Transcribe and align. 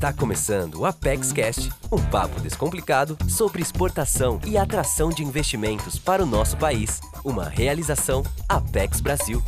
Está 0.00 0.14
começando 0.14 0.76
o 0.76 0.86
Apex 0.86 1.30
Cast, 1.30 1.68
um 1.92 2.02
papo 2.10 2.40
descomplicado 2.40 3.18
sobre 3.28 3.60
exportação 3.60 4.40
e 4.46 4.56
atração 4.56 5.10
de 5.10 5.22
investimentos 5.22 5.98
para 5.98 6.22
o 6.22 6.26
nosso 6.26 6.56
país. 6.56 7.02
Uma 7.22 7.46
realização 7.46 8.22
Apex 8.48 9.02
Brasil. 9.02 9.42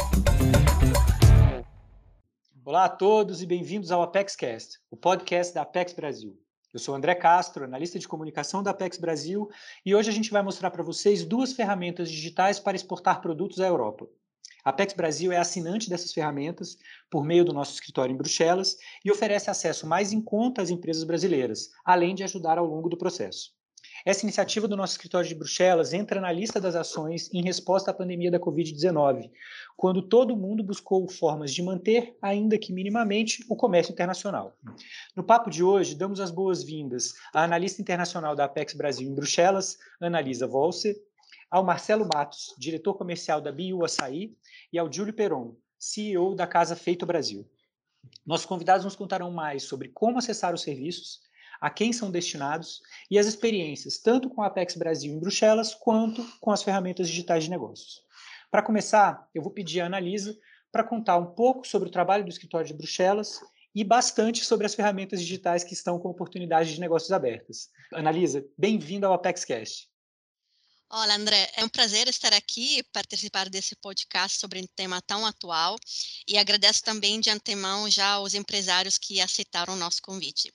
Olá 2.67 2.85
a 2.85 2.89
todos 2.91 3.41
e 3.41 3.47
bem-vindos 3.47 3.91
ao 3.91 4.03
Apex 4.03 4.37
Cast, 4.37 4.79
o 4.91 4.97
podcast 4.97 5.55
da 5.55 5.63
Apex 5.63 5.95
Brasil. 5.95 6.39
Eu 6.71 6.79
sou 6.79 6.95
André 6.95 7.15
Castro, 7.15 7.65
analista 7.65 7.99
de 7.99 8.07
comunicação 8.07 8.63
da 8.63 8.73
Apex 8.73 8.99
Brasil, 8.99 9.49
e 9.87 9.95
hoje 9.95 10.11
a 10.11 10.13
gente 10.13 10.31
vai 10.31 10.43
mostrar 10.43 10.71
para 10.71 10.83
vocês 10.83 11.25
duas 11.25 11.55
ferramentas 11.55 12.11
digitais 12.11 12.61
para 12.61 12.77
exportar 12.77 13.23
produtos 13.23 13.59
à 13.59 13.67
Europa. 13.67 14.07
A 14.65 14.71
Apex 14.71 14.93
Brasil 14.93 15.33
é 15.33 15.39
assinante 15.39 15.89
dessas 15.89 16.13
ferramentas 16.13 16.77
por 17.13 17.23
meio 17.23 17.45
do 17.45 17.53
nosso 17.53 17.75
escritório 17.75 18.15
em 18.15 18.17
Bruxelas 18.17 18.79
e 19.05 19.13
oferece 19.13 19.51
acesso 19.51 19.87
mais 19.87 20.15
em 20.15 20.21
conta 20.23 20.63
às 20.63 20.71
empresas 20.71 21.05
brasileiras, 21.05 21.69
além 21.85 22.15
de 22.15 22.25
ajudar 22.25 22.57
ao 22.57 22.65
longo 22.65 22.89
do 22.89 22.97
processo. 22.97 23.51
Essa 24.05 24.25
iniciativa 24.25 24.67
do 24.67 24.77
nosso 24.77 24.95
escritório 24.95 25.29
de 25.29 25.35
Bruxelas 25.35 25.93
entra 25.93 26.21
na 26.23 26.33
lista 26.33 26.59
das 26.59 26.75
ações 26.75 27.29
em 27.33 27.43
resposta 27.43 27.91
à 27.91 27.95
pandemia 27.95 28.31
da 28.31 28.41
Covid-19, 28.41 29.31
quando 29.77 30.09
todo 30.09 30.37
mundo 30.37 30.65
buscou 30.65 31.07
formas 31.07 31.53
de 31.53 31.63
manter, 31.63 32.17
ainda 32.23 32.57
que 32.57 32.73
minimamente, 32.73 33.45
o 33.49 33.55
comércio 33.55 33.93
internacional. 33.93 34.57
No 35.15 35.23
papo 35.23 35.51
de 35.51 35.63
hoje, 35.63 35.95
damos 35.95 36.19
as 36.19 36.31
boas-vindas 36.31 37.13
à 37.35 37.45
analista 37.45 37.83
internacional 37.83 38.35
da 38.35 38.47
Apex 38.47 38.73
Brasil 38.73 39.09
em 39.09 39.15
Bruxelas, 39.15 39.77
Analisa 40.01 40.47
Volse, 40.47 40.97
ao 41.51 41.63
Marcelo 41.63 42.09
Matos, 42.13 42.55
diretor 42.59 42.95
comercial 42.95 43.39
da 43.39 43.53
Bio 43.53 43.85
Açaí, 43.85 44.35
e 44.73 44.79
ao 44.79 44.91
Júlio 44.91 45.13
Peron, 45.13 45.55
CEO 45.85 46.37
da 46.37 46.47
Casa 46.47 46.77
Feito 46.77 47.05
Brasil. 47.05 47.45
Nossos 48.25 48.47
convidados 48.47 48.85
nos 48.85 48.95
contarão 48.95 49.33
mais 49.33 49.65
sobre 49.65 49.89
como 49.89 50.17
acessar 50.17 50.55
os 50.55 50.63
serviços, 50.63 51.19
a 51.61 51.69
quem 51.69 51.93
são 51.93 52.09
destinados 52.09 52.81
e 53.11 53.19
as 53.19 53.27
experiências, 53.27 53.99
tanto 53.99 54.31
com 54.31 54.43
a 54.43 54.47
Apex 54.47 54.77
Brasil 54.77 55.13
em 55.13 55.19
Bruxelas, 55.19 55.75
quanto 55.75 56.25
com 56.41 56.53
as 56.53 56.63
ferramentas 56.63 57.09
digitais 57.09 57.45
de 57.45 57.51
negócios. 57.51 58.01
Para 58.49 58.63
começar, 58.63 59.29
eu 59.35 59.43
vou 59.43 59.51
pedir 59.51 59.81
a 59.81 59.87
Analisa 59.87 60.39
para 60.71 60.85
contar 60.85 61.19
um 61.19 61.35
pouco 61.35 61.67
sobre 61.67 61.89
o 61.89 61.93
trabalho 61.93 62.23
do 62.23 62.31
escritório 62.31 62.69
de 62.69 62.75
Bruxelas 62.75 63.41
e 63.75 63.83
bastante 63.83 64.45
sobre 64.45 64.67
as 64.67 64.77
ferramentas 64.77 65.21
digitais 65.21 65.65
que 65.65 65.75
estão 65.75 65.99
com 65.99 66.11
oportunidades 66.11 66.73
de 66.73 66.81
negócios 66.81 67.11
abertas. 67.11 67.71
Analisa, 67.93 68.47
bem-vindo 68.57 69.05
ao 69.05 69.15
ApexCast. 69.15 69.92
Olá, 70.95 71.15
André. 71.15 71.51
É 71.57 71.65
um 71.65 71.71
prazer 71.71 72.07
estar 72.07 72.35
aqui 72.35 72.77
e 72.77 72.83
participar 72.83 73.49
desse 73.49 73.75
podcast 73.75 74.39
sobre 74.39 74.61
um 74.61 74.67
tema 74.77 75.01
tão 75.01 75.25
atual 75.25 75.79
e 76.29 76.37
agradeço 76.37 76.83
também 76.83 77.19
de 77.19 77.31
antemão 77.31 77.89
já 77.89 78.11
aos 78.11 78.35
empresários 78.35 78.99
que 78.99 79.19
aceitaram 79.19 79.73
o 79.73 79.79
nosso 79.79 80.03
convite. 80.03 80.53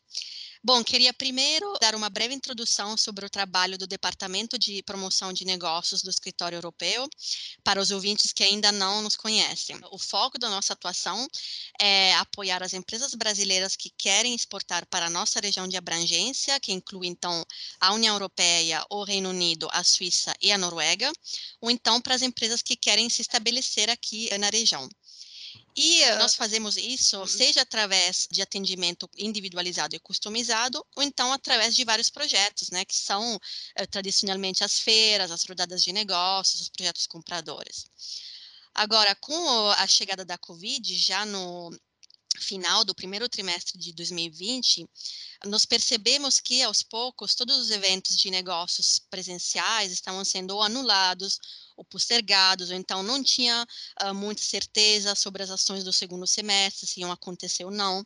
Bom, 0.64 0.84
queria 0.84 1.14
primeiro 1.14 1.72
dar 1.80 1.94
uma 1.94 2.10
breve 2.10 2.34
introdução 2.34 2.98
sobre 2.98 3.26
o 3.26 3.30
trabalho 3.30 3.78
do 3.78 3.86
Departamento 3.86 4.58
de 4.58 4.82
Promoção 4.84 5.32
de 5.32 5.46
Negócios 5.46 6.02
do 6.02 6.10
Escritório 6.10 6.56
Europeu, 6.56 7.08
para 7.64 7.80
os 7.80 7.92
ouvintes 7.92 8.34
que 8.34 8.44
ainda 8.44 8.72
não 8.72 9.02
nos 9.02 9.16
conhecem. 9.16 9.80
O 9.92 10.00
foco 10.00 10.40
da 10.40 10.50
nossa 10.50 10.74
atuação 10.74 11.28
é 11.80 12.16
apoiar 12.16 12.64
as 12.64 12.74
empresas 12.74 13.14
brasileiras 13.14 13.76
que 13.76 13.92
querem 13.92 14.34
exportar 14.34 14.86
para 14.88 15.06
a 15.06 15.10
nossa 15.10 15.40
região 15.40 15.68
de 15.68 15.78
abrangência, 15.78 16.60
que 16.60 16.74
inclui 16.74 17.08
então 17.08 17.46
a 17.80 17.94
União 17.94 18.16
Europeia, 18.16 18.84
o 18.90 19.04
Reino 19.04 19.30
Unido, 19.30 19.70
a 19.72 19.84
Suíça 19.84 20.34
e 20.42 20.52
a 20.52 20.58
Noruega, 20.58 21.12
ou 21.62 21.70
então 21.70 22.02
para 22.02 22.16
as 22.16 22.24
empresas 22.24 22.62
que 22.64 22.76
querem 22.76 23.10
se 23.10 23.22
estabelecer 23.22 23.90
aqui 23.90 24.36
na 24.40 24.50
região. 24.50 24.90
E 25.80 26.04
nós 26.16 26.34
fazemos 26.34 26.76
isso 26.76 27.20
uhum. 27.20 27.28
seja 27.28 27.62
através 27.62 28.28
de 28.32 28.42
atendimento 28.42 29.08
individualizado 29.16 29.96
e 29.96 30.00
customizado, 30.00 30.84
ou 30.96 31.04
então 31.04 31.32
através 31.32 31.76
de 31.76 31.86
vários 31.86 32.10
projetos, 32.10 32.72
né, 32.72 32.84
que 32.84 32.96
são 32.96 33.40
eh, 33.76 33.86
tradicionalmente 33.86 34.64
as 34.64 34.80
feiras, 34.80 35.30
as 35.30 35.44
rodadas 35.44 35.84
de 35.84 35.94
negócios, 35.94 36.62
os 36.62 36.70
projetos 36.70 37.06
compradores. 37.06 37.86
Agora, 38.74 39.14
com 39.18 39.70
a 39.70 39.86
chegada 39.86 40.26
da 40.26 40.38
Covid, 40.38 40.96
já 40.98 41.24
no 41.28 41.70
final 42.40 42.84
do 42.84 42.96
primeiro 42.96 43.30
trimestre 43.30 43.78
de 43.78 43.94
2020, 43.94 44.88
nós 45.46 45.64
percebemos 45.64 46.40
que, 46.40 46.64
aos 46.64 46.82
poucos, 46.82 47.36
todos 47.36 47.56
os 47.58 47.70
eventos 47.70 48.18
de 48.18 48.32
negócios 48.32 49.00
presenciais 49.12 49.92
estavam 49.92 50.26
sendo 50.26 50.60
anulados 50.60 51.40
ou 51.78 51.86
postergados, 51.86 52.72
ou 52.72 52.76
então 52.76 53.04
não 53.04 53.24
tinha 53.24 53.66
uh, 54.04 54.14
muita 54.14 54.42
certeza 54.42 55.14
sobre 55.16 55.44
as 55.44 55.52
ações 55.52 55.84
do 55.84 55.94
segundo 55.94 56.26
semestre, 56.26 56.88
se 56.88 57.00
iam 57.00 57.12
acontecer 57.12 57.64
ou 57.64 57.72
não. 57.72 58.04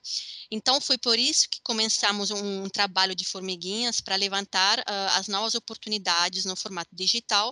Então, 0.51 0.81
foi 0.81 0.97
por 0.97 1.17
isso 1.17 1.47
que 1.49 1.61
começamos 1.63 2.29
um, 2.29 2.63
um 2.65 2.69
trabalho 2.69 3.15
de 3.15 3.25
formiguinhas 3.25 4.01
para 4.01 4.17
levantar 4.17 4.79
uh, 4.79 4.83
as 5.15 5.27
novas 5.27 5.55
oportunidades 5.55 6.43
no 6.45 6.55
formato 6.55 6.93
digital 6.93 7.51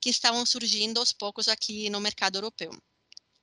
que 0.00 0.08
estavam 0.08 0.46
surgindo 0.46 1.00
aos 1.00 1.12
poucos 1.12 1.48
aqui 1.48 1.90
no 1.90 2.00
mercado 2.00 2.36
europeu. 2.36 2.70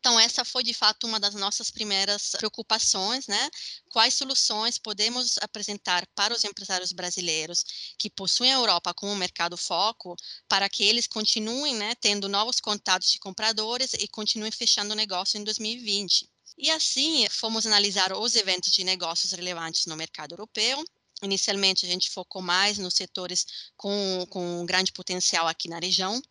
Então, 0.03 0.19
essa 0.19 0.43
foi 0.43 0.63
de 0.63 0.73
fato 0.73 1.07
uma 1.07 1.17
das 1.17 1.33
nossas 1.33 1.71
primeiras 1.71 2.31
preocupações, 2.31 3.25
né? 3.25 3.49
Quais 3.87 4.13
soluções 4.13 4.77
podemos 4.77 5.37
apresentar 5.37 6.05
para 6.13 6.33
os 6.33 6.43
empresários 6.43 6.91
brasileiros 6.91 7.63
que 7.97 8.09
possuem 8.09 8.51
a 8.51 8.57
Europa 8.57 8.93
como 8.93 9.15
mercado 9.15 9.55
foco, 9.55 10.17
para 10.45 10.67
que 10.67 10.83
eles 10.83 11.07
continuem 11.07 11.75
né, 11.75 11.95
tendo 11.95 12.27
novos 12.27 12.59
contatos 12.59 13.11
de 13.11 13.19
compradores 13.19 13.93
e 13.93 14.05
continuem 14.09 14.51
fechando 14.51 14.93
negócio 14.93 15.39
em 15.39 15.43
2020. 15.45 16.29
E 16.57 16.69
assim, 16.69 17.25
fomos 17.29 17.65
analisar 17.65 18.11
os 18.11 18.35
eventos 18.35 18.73
de 18.73 18.83
negócios 18.83 19.31
relevantes 19.31 19.85
no 19.85 19.95
mercado 19.95 20.33
europeu. 20.33 20.83
Inicialmente, 21.23 21.85
a 21.85 21.89
gente 21.89 22.09
focou 22.09 22.41
mais 22.41 22.77
nos 22.77 22.95
setores 22.95 23.45
com, 23.77 24.27
com 24.29 24.65
grande 24.65 24.91
potencial 24.91 25.47
aqui 25.47 25.69
na 25.69 25.79
região, 25.79 26.21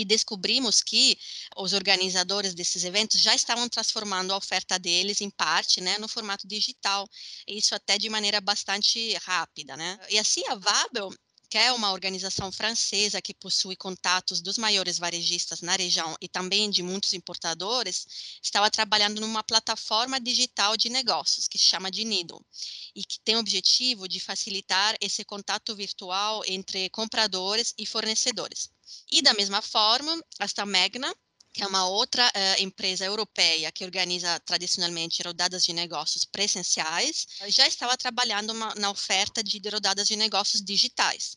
e 0.00 0.04
descobrimos 0.04 0.80
que 0.80 1.18
os 1.56 1.72
organizadores 1.72 2.54
desses 2.54 2.84
eventos 2.84 3.20
já 3.20 3.34
estavam 3.34 3.68
transformando 3.68 4.32
a 4.32 4.36
oferta 4.36 4.78
deles 4.78 5.20
em 5.20 5.30
parte, 5.30 5.80
né, 5.80 5.98
no 5.98 6.08
formato 6.08 6.46
digital, 6.46 7.08
isso 7.46 7.74
até 7.74 7.98
de 7.98 8.08
maneira 8.08 8.40
bastante 8.40 9.14
rápida, 9.24 9.76
né? 9.76 9.98
E 10.08 10.18
assim 10.18 10.46
a 10.48 10.54
Vabel 10.54 11.10
que 11.48 11.56
é 11.56 11.72
uma 11.72 11.92
organização 11.92 12.52
francesa 12.52 13.22
que 13.22 13.32
possui 13.32 13.74
contatos 13.74 14.40
dos 14.40 14.58
maiores 14.58 14.98
varejistas 14.98 15.62
na 15.62 15.76
região 15.76 16.16
e 16.20 16.28
também 16.28 16.70
de 16.70 16.82
muitos 16.82 17.14
importadores, 17.14 18.38
estava 18.42 18.70
trabalhando 18.70 19.20
numa 19.20 19.42
plataforma 19.42 20.20
digital 20.20 20.76
de 20.76 20.90
negócios 20.90 21.48
que 21.48 21.56
se 21.56 21.64
chama 21.64 21.90
de 21.90 22.04
Nido 22.04 22.44
e 22.94 23.04
que 23.04 23.18
tem 23.20 23.36
o 23.36 23.40
objetivo 23.40 24.06
de 24.06 24.20
facilitar 24.20 24.96
esse 25.00 25.24
contato 25.24 25.74
virtual 25.74 26.42
entre 26.46 26.90
compradores 26.90 27.72
e 27.78 27.86
fornecedores. 27.86 28.70
E 29.10 29.22
da 29.22 29.32
mesma 29.32 29.62
forma, 29.62 30.22
esta 30.38 30.66
Magna 30.66 31.14
que 31.58 31.64
é 31.64 31.66
uma 31.66 31.88
outra 31.88 32.24
uh, 32.24 32.62
empresa 32.62 33.04
europeia 33.04 33.72
que 33.72 33.84
organiza 33.84 34.38
tradicionalmente 34.46 35.20
rodadas 35.24 35.64
de 35.64 35.72
negócios 35.72 36.24
presenciais, 36.24 37.26
já 37.48 37.66
estava 37.66 37.96
trabalhando 37.96 38.50
uma, 38.50 38.72
na 38.76 38.88
oferta 38.92 39.42
de 39.42 39.60
rodadas 39.68 40.06
de 40.06 40.14
negócios 40.14 40.62
digitais. 40.62 41.36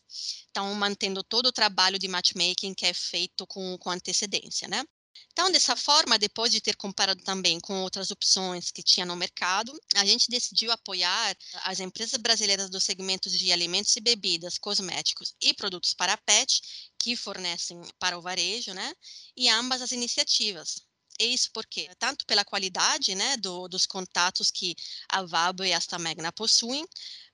Então, 0.52 0.72
mantendo 0.76 1.24
todo 1.24 1.48
o 1.48 1.52
trabalho 1.52 1.98
de 1.98 2.08
matchmaking 2.08 2.76
que 2.76 2.86
é 2.86 2.94
feito 2.94 3.48
com, 3.48 3.76
com 3.80 3.90
antecedência, 3.90 4.68
né? 4.68 4.84
Então, 5.32 5.52
dessa 5.52 5.76
forma, 5.76 6.20
depois 6.20 6.52
de 6.52 6.62
ter 6.62 6.76
comparado 6.76 7.24
também 7.24 7.60
com 7.60 7.82
outras 7.82 8.12
opções 8.12 8.70
que 8.72 8.84
tinha 8.84 9.06
no 9.06 9.16
mercado, 9.16 9.72
a 9.96 10.06
gente 10.06 10.30
decidiu 10.30 10.72
apoiar 10.72 11.36
as 11.64 11.80
empresas 11.80 12.20
brasileiras 12.20 12.70
dos 12.70 12.84
segmentos 12.84 13.38
de 13.38 13.52
alimentos 13.52 13.96
e 13.96 14.02
bebidas, 14.02 14.58
cosméticos 14.58 15.34
e 15.42 15.54
produtos 15.54 15.94
para 15.94 16.18
pet, 16.18 16.62
que 17.00 17.16
fornecem 17.16 17.82
para 17.98 18.18
o 18.18 18.22
varejo, 18.22 18.74
né? 18.74 18.94
E 19.36 19.50
ambas 19.50 19.82
as 19.82 19.92
iniciativas. 19.92 20.91
E 21.22 21.34
isso 21.36 21.52
porque, 21.54 21.88
tanto 22.00 22.26
pela 22.26 22.44
qualidade 22.44 23.14
né, 23.14 23.38
do, 23.38 23.68
dos 23.68 23.86
contatos 23.86 24.50
que 24.50 24.76
a 25.08 25.22
Vabo 25.22 25.64
e 25.64 25.72
a 25.72 25.78
Astamegna 25.78 26.32
possuem, 26.32 26.84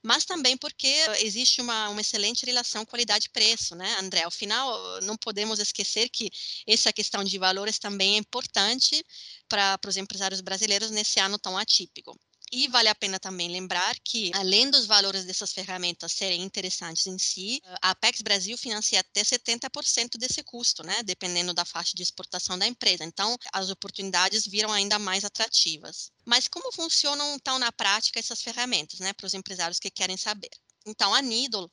mas 0.02 0.26
também 0.26 0.58
porque 0.58 0.94
existe 1.20 1.60
uma, 1.62 1.88
uma 1.88 2.00
excelente 2.02 2.44
relação 2.44 2.84
qualidade-preço, 2.84 3.74
né, 3.74 3.96
André? 3.98 4.24
Ao 4.24 4.30
final, 4.30 5.00
não 5.02 5.16
podemos 5.16 5.58
esquecer 5.58 6.10
que 6.10 6.30
essa 6.66 6.92
questão 6.92 7.24
de 7.24 7.38
valores 7.38 7.78
também 7.78 8.14
é 8.14 8.18
importante 8.18 9.02
para 9.48 9.78
os 9.86 9.96
empresários 9.96 10.42
brasileiros 10.42 10.90
nesse 10.90 11.18
ano 11.18 11.38
tão 11.38 11.56
atípico. 11.56 12.14
E 12.50 12.66
vale 12.68 12.88
a 12.88 12.94
pena 12.94 13.18
também 13.18 13.48
lembrar 13.48 13.94
que, 14.02 14.30
além 14.34 14.70
dos 14.70 14.86
valores 14.86 15.24
dessas 15.24 15.52
ferramentas 15.52 16.12
serem 16.12 16.42
interessantes 16.42 17.06
em 17.06 17.18
si, 17.18 17.60
a 17.82 17.90
Apex 17.90 18.22
Brasil 18.22 18.56
financia 18.56 19.00
até 19.00 19.22
70% 19.22 20.16
desse 20.18 20.42
custo, 20.42 20.82
né? 20.82 21.02
Dependendo 21.02 21.52
da 21.52 21.64
faixa 21.64 21.92
de 21.94 22.02
exportação 22.02 22.58
da 22.58 22.66
empresa. 22.66 23.04
Então, 23.04 23.36
as 23.52 23.68
oportunidades 23.68 24.46
viram 24.46 24.72
ainda 24.72 24.98
mais 24.98 25.24
atrativas. 25.24 26.10
Mas 26.24 26.48
como 26.48 26.72
funcionam, 26.72 27.34
então, 27.34 27.58
na 27.58 27.70
prática 27.70 28.18
essas 28.18 28.40
ferramentas, 28.40 28.98
né? 29.00 29.12
Para 29.12 29.26
os 29.26 29.34
empresários 29.34 29.78
que 29.78 29.90
querem 29.90 30.16
saber. 30.16 30.50
Então, 30.86 31.14
a 31.14 31.20
Needle 31.20 31.70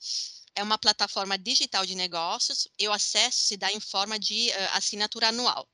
é 0.56 0.63
uma 0.63 0.78
plataforma 0.78 1.38
digital 1.38 1.86
de 1.86 1.96
negócios 1.96 2.68
e 2.80 2.88
o 2.88 2.94
acesso 2.94 3.40
se 3.40 3.57
dá 3.57 3.72
em 3.72 3.80
forma 3.80 4.18
de 4.18 4.50
uh, 4.50 4.54
assinatura 4.72 5.28
anual. 5.28 5.68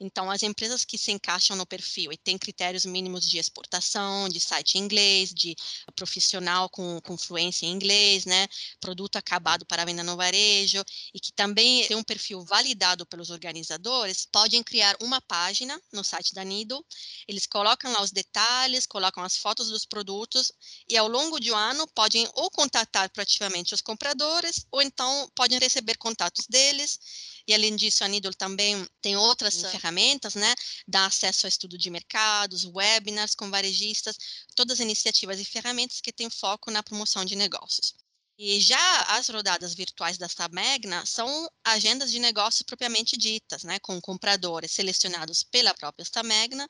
Então, 0.00 0.30
as 0.30 0.42
empresas 0.42 0.84
que 0.84 0.98
se 0.98 1.12
encaixam 1.12 1.56
no 1.56 1.64
perfil 1.64 2.12
e 2.12 2.16
têm 2.16 2.36
critérios 2.36 2.84
mínimos 2.84 3.26
de 3.28 3.38
exportação, 3.38 4.28
de 4.28 4.40
site 4.40 4.76
em 4.76 4.82
inglês, 4.82 5.32
de 5.32 5.54
profissional 5.94 6.68
com, 6.68 7.00
com 7.00 7.16
fluência 7.16 7.64
em 7.64 7.70
inglês, 7.70 8.26
né, 8.26 8.48
produto 8.80 9.16
acabado 9.16 9.64
para 9.64 9.84
venda 9.84 10.02
no 10.02 10.16
varejo 10.16 10.84
e 11.14 11.20
que 11.20 11.32
também 11.32 11.86
tem 11.86 11.96
um 11.96 12.02
perfil 12.02 12.44
validado 12.44 13.06
pelos 13.06 13.30
organizadores, 13.30 14.26
podem 14.26 14.62
criar 14.62 14.96
uma 15.00 15.20
página 15.20 15.80
no 15.92 16.02
site 16.02 16.34
da 16.34 16.44
Nido. 16.44 16.84
Eles 17.28 17.46
colocam 17.46 17.92
lá 17.92 18.02
os 18.02 18.10
detalhes, 18.10 18.86
colocam 18.86 19.22
as 19.22 19.36
fotos 19.36 19.68
dos 19.68 19.86
produtos 19.86 20.52
e 20.88 20.96
ao 20.96 21.08
longo 21.08 21.38
de 21.38 21.52
um 21.52 21.56
ano 21.56 21.86
podem 21.94 22.28
ou 22.34 22.50
contatar 22.50 23.08
proativamente 23.10 23.72
os 23.72 23.80
compradores 23.80 24.23
ou 24.70 24.82
então 24.82 25.30
podem 25.34 25.58
receber 25.58 25.96
contatos 25.96 26.46
deles 26.48 26.98
e 27.46 27.52
além 27.52 27.76
disso, 27.76 28.02
a 28.02 28.08
Nidol 28.08 28.32
também 28.32 28.86
tem 29.02 29.16
outras 29.16 29.62
uhum. 29.62 29.70
ferramentas, 29.70 30.34
né? 30.34 30.54
Dá 30.88 31.06
acesso 31.06 31.46
a 31.46 31.48
estudo 31.48 31.76
de 31.76 31.90
mercados, 31.90 32.64
webinars 32.64 33.34
com 33.34 33.50
varejistas, 33.50 34.16
todas 34.56 34.78
as 34.78 34.80
iniciativas 34.80 35.38
e 35.38 35.44
ferramentas 35.44 36.00
que 36.00 36.12
têm 36.12 36.30
foco 36.30 36.70
na 36.70 36.82
promoção 36.82 37.24
de 37.24 37.36
negócios. 37.36 37.94
E 38.36 38.60
já 38.60 39.02
as 39.16 39.28
rodadas 39.28 39.74
virtuais 39.74 40.18
da 40.18 40.26
Stamegna 40.26 41.06
são 41.06 41.48
agendas 41.62 42.10
de 42.10 42.18
negócios 42.18 42.62
propriamente 42.62 43.16
ditas, 43.16 43.62
né, 43.62 43.78
com 43.78 44.00
compradores 44.00 44.72
selecionados 44.72 45.44
pela 45.44 45.72
própria 45.74 46.02
Stamegna 46.02 46.68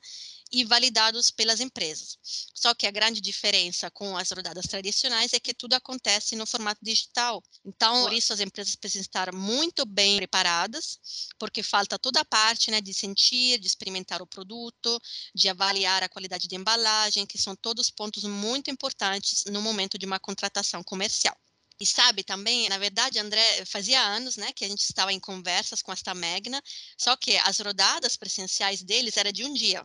e 0.53 0.65
validados 0.65 1.31
pelas 1.31 1.61
empresas. 1.61 2.19
Só 2.55 2.75
que 2.75 2.87
a 2.87 2.91
grande 2.91 3.21
diferença 3.21 3.91
com 3.91 4.17
as 4.17 4.31
rodadas 4.31 4.67
tradicionais 4.67 5.33
é 5.33 5.41
que 5.41 5.53
tudo 5.53 5.75
acontece 5.75 6.37
no 6.37 6.47
formato 6.47 6.81
digital. 6.83 7.43
Então, 7.65 8.05
por 8.05 8.13
isso 8.13 8.33
as 8.33 8.41
empresas 8.41 8.77
precisam 8.77 9.03
estar 9.03 9.33
muito 9.33 9.85
bem 9.85 10.17
preparadas, 10.17 10.99
porque 11.39 11.63
falta 11.63 11.99
toda 11.99 12.21
a 12.21 12.25
parte 12.25 12.71
né, 12.71 12.81
de 12.81 12.95
sentir, 12.95 13.59
de 13.59 13.67
experimentar 13.67 14.23
o 14.23 14.27
produto, 14.27 15.01
de 15.35 15.49
avaliar 15.49 16.03
a 16.03 16.09
qualidade 16.09 16.47
de 16.47 16.57
embalagem, 16.57 17.27
que 17.27 17.39
são 17.39 17.57
todos 17.57 17.91
pontos 17.91 18.25
muito 18.25 18.71
importantes 18.71 19.45
no 19.47 19.61
momento 19.61 19.99
de 19.99 20.07
uma 20.07 20.21
contratação 20.21 20.83
comercial. 20.83 21.37
E 21.81 21.87
sabe 21.87 22.23
também, 22.23 22.69
na 22.69 22.79
verdade, 22.79 23.19
André, 23.19 23.65
fazia 23.67 24.01
anos, 24.01 24.37
né, 24.37 24.53
que 24.53 24.65
a 24.65 24.69
gente 24.69 24.83
estava 24.83 25.13
em 25.13 25.19
conversas 25.19 25.83
com 25.83 25.93
esta 25.93 26.15
Magna, 26.15 26.63
só 26.97 27.17
que 27.17 27.37
as 27.39 27.59
rodadas 27.59 28.17
presenciais 28.17 28.83
deles 28.83 29.17
era 29.17 29.33
de 29.33 29.45
um 29.45 29.53
dia. 29.53 29.85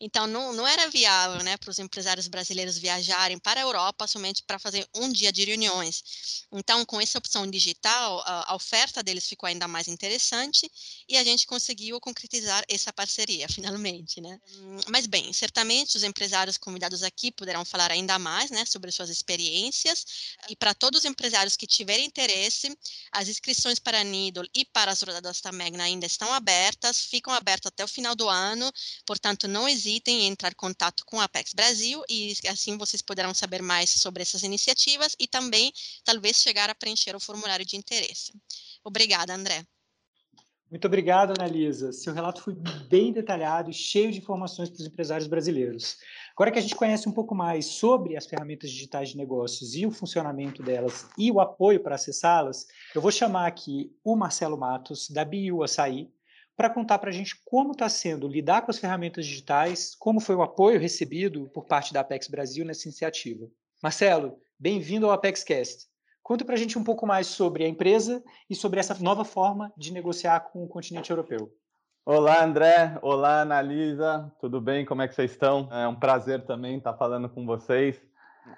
Então 0.00 0.26
não, 0.26 0.52
não 0.52 0.66
era 0.66 0.88
viável, 0.90 1.42
né, 1.44 1.56
para 1.56 1.70
os 1.70 1.78
empresários 1.78 2.26
brasileiros 2.26 2.76
viajarem 2.76 3.38
para 3.38 3.60
a 3.60 3.62
Europa 3.62 4.06
somente 4.08 4.42
para 4.42 4.58
fazer 4.58 4.88
um 4.96 5.12
dia 5.12 5.30
de 5.30 5.44
reuniões. 5.44 6.46
Então, 6.50 6.84
com 6.84 7.00
essa 7.00 7.18
opção 7.18 7.48
digital, 7.48 8.20
a, 8.26 8.54
oferta 8.56 9.02
deles 9.02 9.28
ficou 9.28 9.46
ainda 9.46 9.68
mais 9.68 9.86
interessante 9.86 10.68
e 11.08 11.16
a 11.16 11.22
gente 11.22 11.46
conseguiu 11.46 12.00
concretizar 12.00 12.64
essa 12.68 12.92
parceria, 12.92 13.46
finalmente, 13.48 14.20
né? 14.20 14.40
Mas 14.88 15.06
bem, 15.06 15.32
certamente 15.32 15.96
os 15.96 16.02
empresários 16.02 16.56
convidados 16.56 17.04
aqui 17.04 17.30
poderão 17.30 17.64
falar 17.64 17.92
ainda 17.92 18.18
mais, 18.18 18.50
né, 18.50 18.64
sobre 18.64 18.90
suas 18.90 19.08
experiências 19.08 20.04
e 20.48 20.56
para 20.56 20.74
todos 20.74 21.00
os 21.00 21.04
empresários 21.04 21.27
empresários 21.28 21.56
que 21.56 21.66
tiverem 21.66 22.06
interesse, 22.06 22.74
as 23.12 23.28
inscrições 23.28 23.78
para 23.78 24.00
a 24.00 24.04
Nidol 24.04 24.46
e 24.54 24.64
para 24.64 24.90
as 24.90 25.02
rodadas 25.02 25.40
da 25.42 25.52
Megna 25.52 25.84
ainda 25.84 26.06
estão 26.06 26.32
abertas, 26.32 27.04
ficam 27.04 27.32
abertas 27.32 27.68
até 27.68 27.84
o 27.84 27.88
final 27.88 28.16
do 28.16 28.28
ano, 28.28 28.72
portanto, 29.04 29.46
não 29.46 29.68
hesitem 29.68 30.22
em 30.22 30.28
entrar 30.28 30.52
em 30.52 30.56
contato 30.56 31.04
com 31.04 31.20
a 31.20 31.24
Apex 31.24 31.52
Brasil 31.52 32.02
e 32.08 32.34
assim 32.48 32.78
vocês 32.78 33.02
poderão 33.02 33.34
saber 33.34 33.62
mais 33.62 33.90
sobre 33.90 34.22
essas 34.22 34.42
iniciativas 34.42 35.14
e 35.18 35.28
também, 35.28 35.70
talvez, 36.02 36.40
chegar 36.40 36.70
a 36.70 36.74
preencher 36.74 37.14
o 37.14 37.20
formulário 37.20 37.66
de 37.66 37.76
interesse. 37.76 38.32
Obrigada, 38.82 39.34
André. 39.34 39.66
Muito 40.70 40.86
obrigado, 40.86 41.30
Analisa. 41.30 41.92
Seu 41.92 42.12
relato 42.12 42.42
foi 42.42 42.54
bem 42.90 43.10
detalhado 43.10 43.70
e 43.70 43.72
cheio 43.72 44.12
de 44.12 44.18
informações 44.18 44.68
para 44.68 44.80
os 44.80 44.86
empresários 44.86 45.26
brasileiros. 45.26 45.96
Agora 46.34 46.50
que 46.50 46.58
a 46.58 46.62
gente 46.62 46.76
conhece 46.76 47.08
um 47.08 47.12
pouco 47.12 47.34
mais 47.34 47.64
sobre 47.64 48.18
as 48.18 48.26
ferramentas 48.26 48.70
digitais 48.70 49.08
de 49.08 49.16
negócios 49.16 49.74
e 49.74 49.86
o 49.86 49.90
funcionamento 49.90 50.62
delas 50.62 51.08
e 51.16 51.32
o 51.32 51.40
apoio 51.40 51.80
para 51.80 51.94
acessá-las, 51.94 52.66
eu 52.94 53.00
vou 53.00 53.10
chamar 53.10 53.46
aqui 53.46 53.90
o 54.04 54.14
Marcelo 54.14 54.58
Matos, 54.58 55.08
da 55.08 55.24
BIU 55.24 55.62
Açaí, 55.62 56.10
para 56.54 56.68
contar 56.68 56.98
para 56.98 57.08
a 57.08 57.14
gente 57.14 57.40
como 57.46 57.72
está 57.72 57.88
sendo 57.88 58.28
lidar 58.28 58.60
com 58.60 58.70
as 58.70 58.78
ferramentas 58.78 59.24
digitais, 59.24 59.94
como 59.94 60.20
foi 60.20 60.34
o 60.34 60.42
apoio 60.42 60.78
recebido 60.78 61.48
por 61.54 61.64
parte 61.64 61.94
da 61.94 62.00
Apex 62.00 62.28
Brasil 62.28 62.64
nessa 62.64 62.86
iniciativa. 62.86 63.48
Marcelo, 63.82 64.38
bem-vindo 64.58 65.06
ao 65.06 65.12
ApexCast. 65.12 65.86
Conta 66.28 66.44
para 66.44 66.56
a 66.56 66.58
gente 66.58 66.78
um 66.78 66.84
pouco 66.84 67.06
mais 67.06 67.26
sobre 67.26 67.64
a 67.64 67.68
empresa 67.68 68.22
e 68.50 68.54
sobre 68.54 68.78
essa 68.78 68.94
nova 69.02 69.24
forma 69.24 69.72
de 69.74 69.90
negociar 69.94 70.38
com 70.40 70.62
o 70.62 70.68
continente 70.68 71.10
europeu. 71.10 71.50
Olá, 72.04 72.44
André. 72.44 72.98
Olá, 73.00 73.40
Analisa. 73.40 74.30
Tudo 74.38 74.60
bem? 74.60 74.84
Como 74.84 75.00
é 75.00 75.08
que 75.08 75.14
vocês 75.14 75.30
estão? 75.30 75.70
É 75.72 75.88
um 75.88 75.94
prazer 75.94 76.44
também 76.44 76.76
estar 76.76 76.92
falando 76.92 77.30
com 77.30 77.46
vocês. 77.46 77.98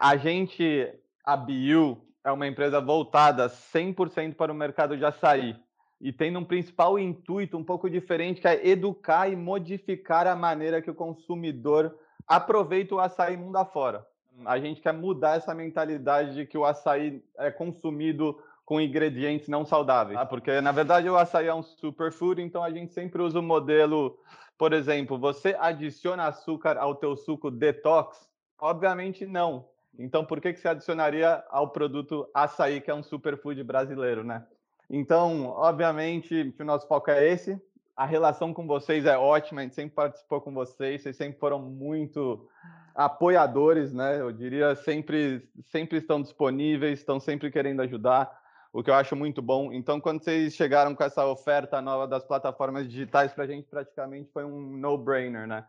A 0.01 0.17
gente, 0.17 0.93
a 1.25 1.37
Biu, 1.37 1.97
é 2.25 2.33
uma 2.33 2.49
empresa 2.49 2.81
voltada 2.81 3.49
100% 3.49 4.35
para 4.35 4.51
o 4.51 4.57
mercado 4.57 4.97
de 4.97 5.05
açaí 5.05 5.55
e 6.01 6.13
tem 6.13 6.37
um 6.37 6.45
principal 6.45 6.99
intuito 6.99 7.57
um 7.57 7.63
pouco 7.63 7.89
diferente, 7.89 8.41
que 8.41 8.49
é 8.49 8.67
educar 8.67 9.29
e 9.29 9.37
modificar 9.37 10.27
a 10.27 10.35
maneira 10.35 10.83
que 10.83 10.91
o 10.91 10.95
consumidor 10.95 11.97
aproveita 12.27 12.97
o 12.97 12.99
açaí 12.99 13.37
mundo 13.37 13.59
afora 13.59 14.05
a 14.45 14.59
gente 14.59 14.81
quer 14.81 14.93
mudar 14.93 15.37
essa 15.37 15.55
mentalidade 15.55 16.35
de 16.35 16.47
que 16.47 16.59
o 16.59 16.65
açaí 16.65 17.23
é 17.39 17.51
consumido 17.51 18.39
com 18.65 18.81
ingredientes 18.81 19.49
não 19.49 19.65
saudáveis, 19.65 20.19
tá? 20.19 20.25
porque 20.25 20.61
na 20.61 20.71
verdade 20.71 21.09
o 21.09 21.17
açaí 21.17 21.47
é 21.47 21.55
um 21.55 21.63
superfood, 21.63 22.41
então 22.41 22.63
a 22.63 22.71
gente 22.71 22.93
sempre 22.93 23.21
usa 23.21 23.41
o 23.41 23.43
modelo, 23.43 24.19
por 24.57 24.73
exemplo, 24.73 25.19
você 25.19 25.57
adiciona 25.59 26.27
açúcar 26.27 26.79
ao 26.79 26.95
teu 26.95 27.17
suco 27.17 27.51
detox? 27.51 28.29
Obviamente 28.59 29.27
não. 29.27 29.69
Então 29.99 30.25
por 30.25 30.41
que 30.41 30.53
que 30.53 30.61
você 30.61 30.69
adicionaria 30.69 31.43
ao 31.51 31.71
produto 31.71 32.29
açaí 32.33 32.81
que 32.81 32.91
é 32.91 32.95
um 32.95 33.03
superfood 33.03 33.63
brasileiro, 33.65 34.23
né? 34.23 34.47
Então, 34.93 35.47
obviamente, 35.47 36.53
o 36.59 36.65
nosso 36.65 36.89
foco 36.89 37.13
é 37.13 37.29
esse. 37.29 37.61
A 37.97 38.07
relação 38.07 38.55
com 38.55 38.67
vocês 38.67 39.05
é 39.05 39.19
ótima, 39.19 39.61
a 39.61 39.65
gente 39.65 39.75
sempre 39.75 39.95
participou 39.95 40.41
com 40.41 40.53
vocês, 40.55 41.03
vocês 41.03 41.17
sempre 41.17 41.39
foram 41.39 41.59
muito 41.59 42.49
apoiadores, 42.95 43.93
né? 43.93 44.21
Eu 44.21 44.33
diria 44.33 44.75
sempre 44.75 45.49
sempre 45.67 45.99
estão 45.99 46.21
disponíveis, 46.23 46.99
estão 46.99 47.21
sempre 47.21 47.51
querendo 47.51 47.83
ajudar, 47.83 48.31
o 48.73 48.83
que 48.83 48.91
eu 48.91 48.95
acho 48.95 49.15
muito 49.17 49.43
bom. 49.43 49.73
Então, 49.73 50.01
quando 50.01 50.23
vocês 50.23 50.55
chegaram 50.55 50.95
com 50.95 51.03
essa 51.03 51.27
oferta 51.27 51.81
nova 51.81 52.07
das 52.07 52.25
plataformas 52.25 52.89
digitais, 52.89 53.33
para 53.33 53.45
a 53.45 53.47
gente 53.47 53.69
praticamente 53.69 54.31
foi 54.33 54.45
um 54.45 54.77
no-brainer, 54.77 55.47
né? 55.47 55.65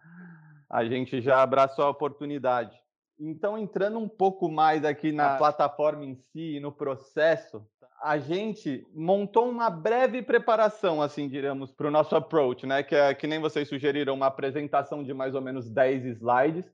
A 0.69 0.85
gente 0.85 1.19
já 1.21 1.41
abraçou 1.41 1.85
a 1.85 1.89
oportunidade. 1.89 2.79
Então, 3.19 3.57
entrando 3.57 3.99
um 3.99 4.07
pouco 4.07 4.49
mais 4.49 4.83
aqui 4.83 5.11
na 5.11 5.37
plataforma 5.37 6.03
em 6.05 6.15
si, 6.15 6.59
no 6.59 6.71
processo, 6.71 7.63
a 8.01 8.17
gente 8.17 8.87
montou 8.95 9.47
uma 9.47 9.69
breve 9.69 10.23
preparação, 10.23 11.01
assim, 11.01 11.29
diríamos, 11.29 11.71
para 11.71 11.87
o 11.87 11.91
nosso 11.91 12.15
approach, 12.15 12.65
né? 12.65 12.81
Que 12.81 12.95
é 12.95 13.13
que 13.13 13.27
nem 13.27 13.39
vocês 13.39 13.69
sugeriram, 13.69 14.15
uma 14.15 14.25
apresentação 14.25 15.03
de 15.03 15.13
mais 15.13 15.35
ou 15.35 15.41
menos 15.41 15.69
10 15.69 16.05
slides, 16.05 16.65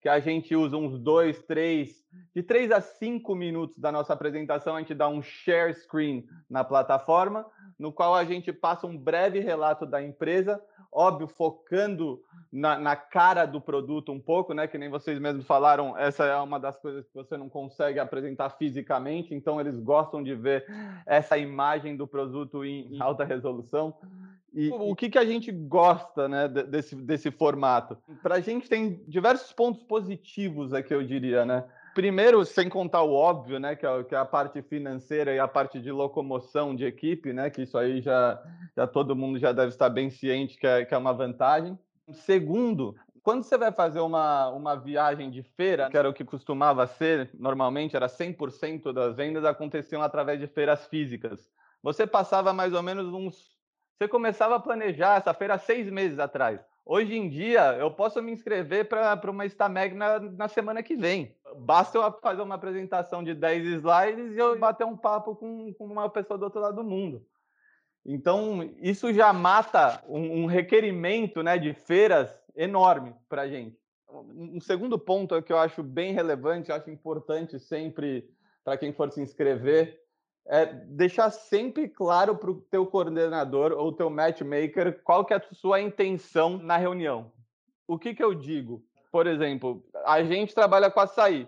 que 0.00 0.08
a 0.08 0.20
gente 0.20 0.54
usa 0.54 0.76
uns 0.76 0.96
dois, 0.98 1.42
três, 1.42 2.04
de 2.34 2.44
três 2.44 2.70
a 2.70 2.80
cinco 2.80 3.34
minutos 3.34 3.76
da 3.76 3.90
nossa 3.90 4.12
apresentação, 4.12 4.76
a 4.76 4.78
gente 4.78 4.94
dá 4.94 5.08
um 5.08 5.20
share 5.20 5.74
screen 5.74 6.24
na 6.48 6.62
plataforma, 6.62 7.44
no 7.76 7.92
qual 7.92 8.14
a 8.14 8.24
gente 8.24 8.52
passa 8.52 8.86
um 8.86 8.96
breve 8.96 9.40
relato 9.40 9.84
da 9.84 10.00
empresa, 10.00 10.62
óbvio, 10.92 11.26
focando 11.26 12.20
na, 12.52 12.78
na, 12.78 12.96
cara 12.96 13.44
do 13.46 13.60
produto 13.60 14.12
um 14.12 14.20
pouco, 14.20 14.54
né? 14.54 14.66
Que 14.66 14.78
nem 14.78 14.88
vocês 14.88 15.18
mesmos 15.18 15.46
falaram, 15.46 15.96
essa 15.96 16.24
é 16.24 16.36
uma 16.36 16.58
das 16.58 16.76
coisas 16.78 17.06
que 17.06 17.14
você 17.14 17.36
não 17.36 17.48
consegue 17.48 17.98
apresentar 17.98 18.50
fisicamente, 18.50 19.34
então 19.34 19.60
eles 19.60 19.78
gostam 19.78 20.22
de 20.22 20.34
ver 20.34 20.64
essa 21.06 21.36
imagem 21.36 21.96
do 21.96 22.06
produto 22.06 22.64
em, 22.64 22.94
em 22.94 23.00
alta 23.00 23.24
resolução. 23.24 23.94
E 24.54 24.70
o 24.70 24.96
que, 24.96 25.10
que 25.10 25.18
a 25.18 25.24
gente 25.24 25.52
gosta 25.52 26.26
né, 26.26 26.48
desse, 26.48 26.96
desse 26.96 27.30
formato? 27.30 27.98
Para 28.22 28.36
a 28.36 28.40
gente 28.40 28.68
tem 28.68 29.02
diversos 29.06 29.52
pontos 29.52 29.82
positivos 29.82 30.72
aqui, 30.72 30.94
eu 30.94 31.02
diria, 31.02 31.44
né? 31.44 31.64
Primeiro, 31.94 32.44
sem 32.44 32.68
contar 32.68 33.02
o 33.02 33.12
óbvio, 33.12 33.58
né, 33.58 33.74
que 33.74 33.84
é, 33.84 34.04
que 34.04 34.14
é, 34.14 34.18
a 34.18 34.24
parte 34.24 34.62
financeira 34.62 35.34
e 35.34 35.38
a 35.38 35.48
parte 35.48 35.80
de 35.80 35.90
locomoção 35.90 36.74
de 36.74 36.84
equipe, 36.84 37.32
né, 37.32 37.50
que 37.50 37.62
isso 37.62 37.76
aí 37.76 38.00
já, 38.00 38.40
já 38.76 38.86
todo 38.86 39.16
mundo 39.16 39.38
já 39.38 39.50
deve 39.50 39.70
estar 39.70 39.88
bem 39.88 40.08
ciente 40.08 40.56
que 40.56 40.66
é, 40.66 40.84
que 40.84 40.94
é 40.94 40.96
uma 40.96 41.12
vantagem. 41.12 41.76
Segundo, 42.12 42.94
quando 43.22 43.42
você 43.42 43.58
vai 43.58 43.70
fazer 43.70 44.00
uma, 44.00 44.48
uma 44.48 44.74
viagem 44.74 45.30
de 45.30 45.42
feira, 45.42 45.90
que 45.90 45.96
era 45.96 46.08
o 46.08 46.14
que 46.14 46.24
costumava 46.24 46.86
ser, 46.86 47.30
normalmente 47.34 47.94
era 47.94 48.06
100% 48.06 48.92
das 48.92 49.14
vendas 49.14 49.44
aconteciam 49.44 50.02
através 50.02 50.40
de 50.40 50.46
feiras 50.46 50.86
físicas. 50.86 51.50
Você 51.82 52.06
passava 52.06 52.52
mais 52.52 52.72
ou 52.72 52.82
menos 52.82 53.12
uns. 53.12 53.56
Você 53.98 54.08
começava 54.08 54.56
a 54.56 54.60
planejar 54.60 55.16
essa 55.16 55.34
feira 55.34 55.58
seis 55.58 55.90
meses 55.90 56.18
atrás. 56.18 56.60
Hoje 56.86 57.14
em 57.14 57.28
dia, 57.28 57.76
eu 57.78 57.90
posso 57.90 58.22
me 58.22 58.32
inscrever 58.32 58.88
para 58.88 59.30
uma 59.30 59.44
Stameg 59.44 59.94
na, 59.94 60.18
na 60.18 60.48
semana 60.48 60.82
que 60.82 60.96
vem. 60.96 61.36
basta 61.54 61.98
eu 61.98 62.12
fazer 62.12 62.40
uma 62.40 62.54
apresentação 62.54 63.22
de 63.22 63.34
10 63.34 63.66
slides 63.66 64.34
e 64.34 64.38
eu 64.38 64.58
bater 64.58 64.86
um 64.86 64.96
papo 64.96 65.36
com, 65.36 65.70
com 65.74 65.84
uma 65.84 66.08
pessoa 66.08 66.38
do 66.38 66.44
outro 66.44 66.60
lado 66.60 66.76
do 66.76 66.84
mundo. 66.84 67.22
Então, 68.10 68.72
isso 68.80 69.12
já 69.12 69.34
mata 69.34 70.02
um, 70.08 70.46
requerimento 70.46 71.42
né, 71.42 71.58
de 71.58 71.74
feiras 71.74 72.34
enorme 72.56 73.14
para 73.28 73.42
a 73.42 73.48
gente. 73.48 73.76
Um 74.10 74.58
segundo 74.62 74.98
ponto 74.98 75.42
que 75.42 75.52
eu 75.52 75.58
acho 75.58 75.82
bem 75.82 76.14
relevante, 76.14 76.72
acho 76.72 76.88
importante 76.88 77.60
sempre 77.60 78.26
para 78.64 78.78
quem 78.78 78.94
for 78.94 79.12
se 79.12 79.20
inscrever, 79.20 80.00
é 80.46 80.64
deixar 80.64 81.28
sempre 81.28 81.86
claro 81.86 82.34
para 82.34 82.50
o 82.50 82.62
teu 82.70 82.86
coordenador 82.86 83.72
ou 83.72 83.92
teu 83.92 84.08
matchmaker 84.08 85.02
qual 85.04 85.22
que 85.22 85.34
é 85.34 85.36
a 85.36 85.42
sua 85.52 85.78
intenção 85.78 86.56
na 86.56 86.78
reunião. 86.78 87.30
O 87.86 87.98
que, 87.98 88.14
que 88.14 88.24
eu 88.24 88.32
digo? 88.32 88.82
Por 89.12 89.26
exemplo, 89.26 89.84
a 90.06 90.24
gente 90.24 90.54
trabalha 90.54 90.90
com 90.90 91.00
açaí. 91.00 91.46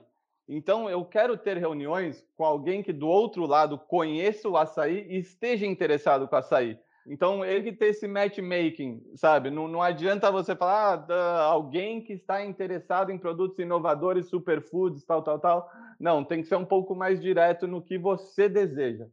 Então, 0.52 0.90
eu 0.90 1.04
quero 1.04 1.36
ter 1.36 1.56
reuniões 1.58 2.26
com 2.36 2.44
alguém 2.44 2.82
que 2.82 2.92
do 2.92 3.06
outro 3.06 3.46
lado 3.46 3.78
conheça 3.78 4.48
o 4.48 4.56
açaí 4.56 5.06
e 5.08 5.18
esteja 5.18 5.64
interessado 5.64 6.26
com 6.26 6.34
o 6.34 6.38
açaí. 6.40 6.76
Então, 7.06 7.44
ele 7.44 7.70
que 7.70 7.78
ter 7.78 7.86
esse 7.86 8.08
matchmaking, 8.08 9.00
sabe? 9.14 9.48
Não, 9.48 9.68
não 9.68 9.80
adianta 9.80 10.28
você 10.28 10.56
falar 10.56 11.06
ah, 11.08 11.42
alguém 11.44 12.02
que 12.02 12.14
está 12.14 12.44
interessado 12.44 13.12
em 13.12 13.18
produtos 13.18 13.60
inovadores, 13.60 14.28
superfoods, 14.28 15.04
tal, 15.04 15.22
tal, 15.22 15.38
tal. 15.38 15.70
Não, 16.00 16.24
tem 16.24 16.42
que 16.42 16.48
ser 16.48 16.56
um 16.56 16.64
pouco 16.64 16.96
mais 16.96 17.20
direto 17.22 17.68
no 17.68 17.80
que 17.80 17.96
você 17.96 18.48
deseja. 18.48 19.06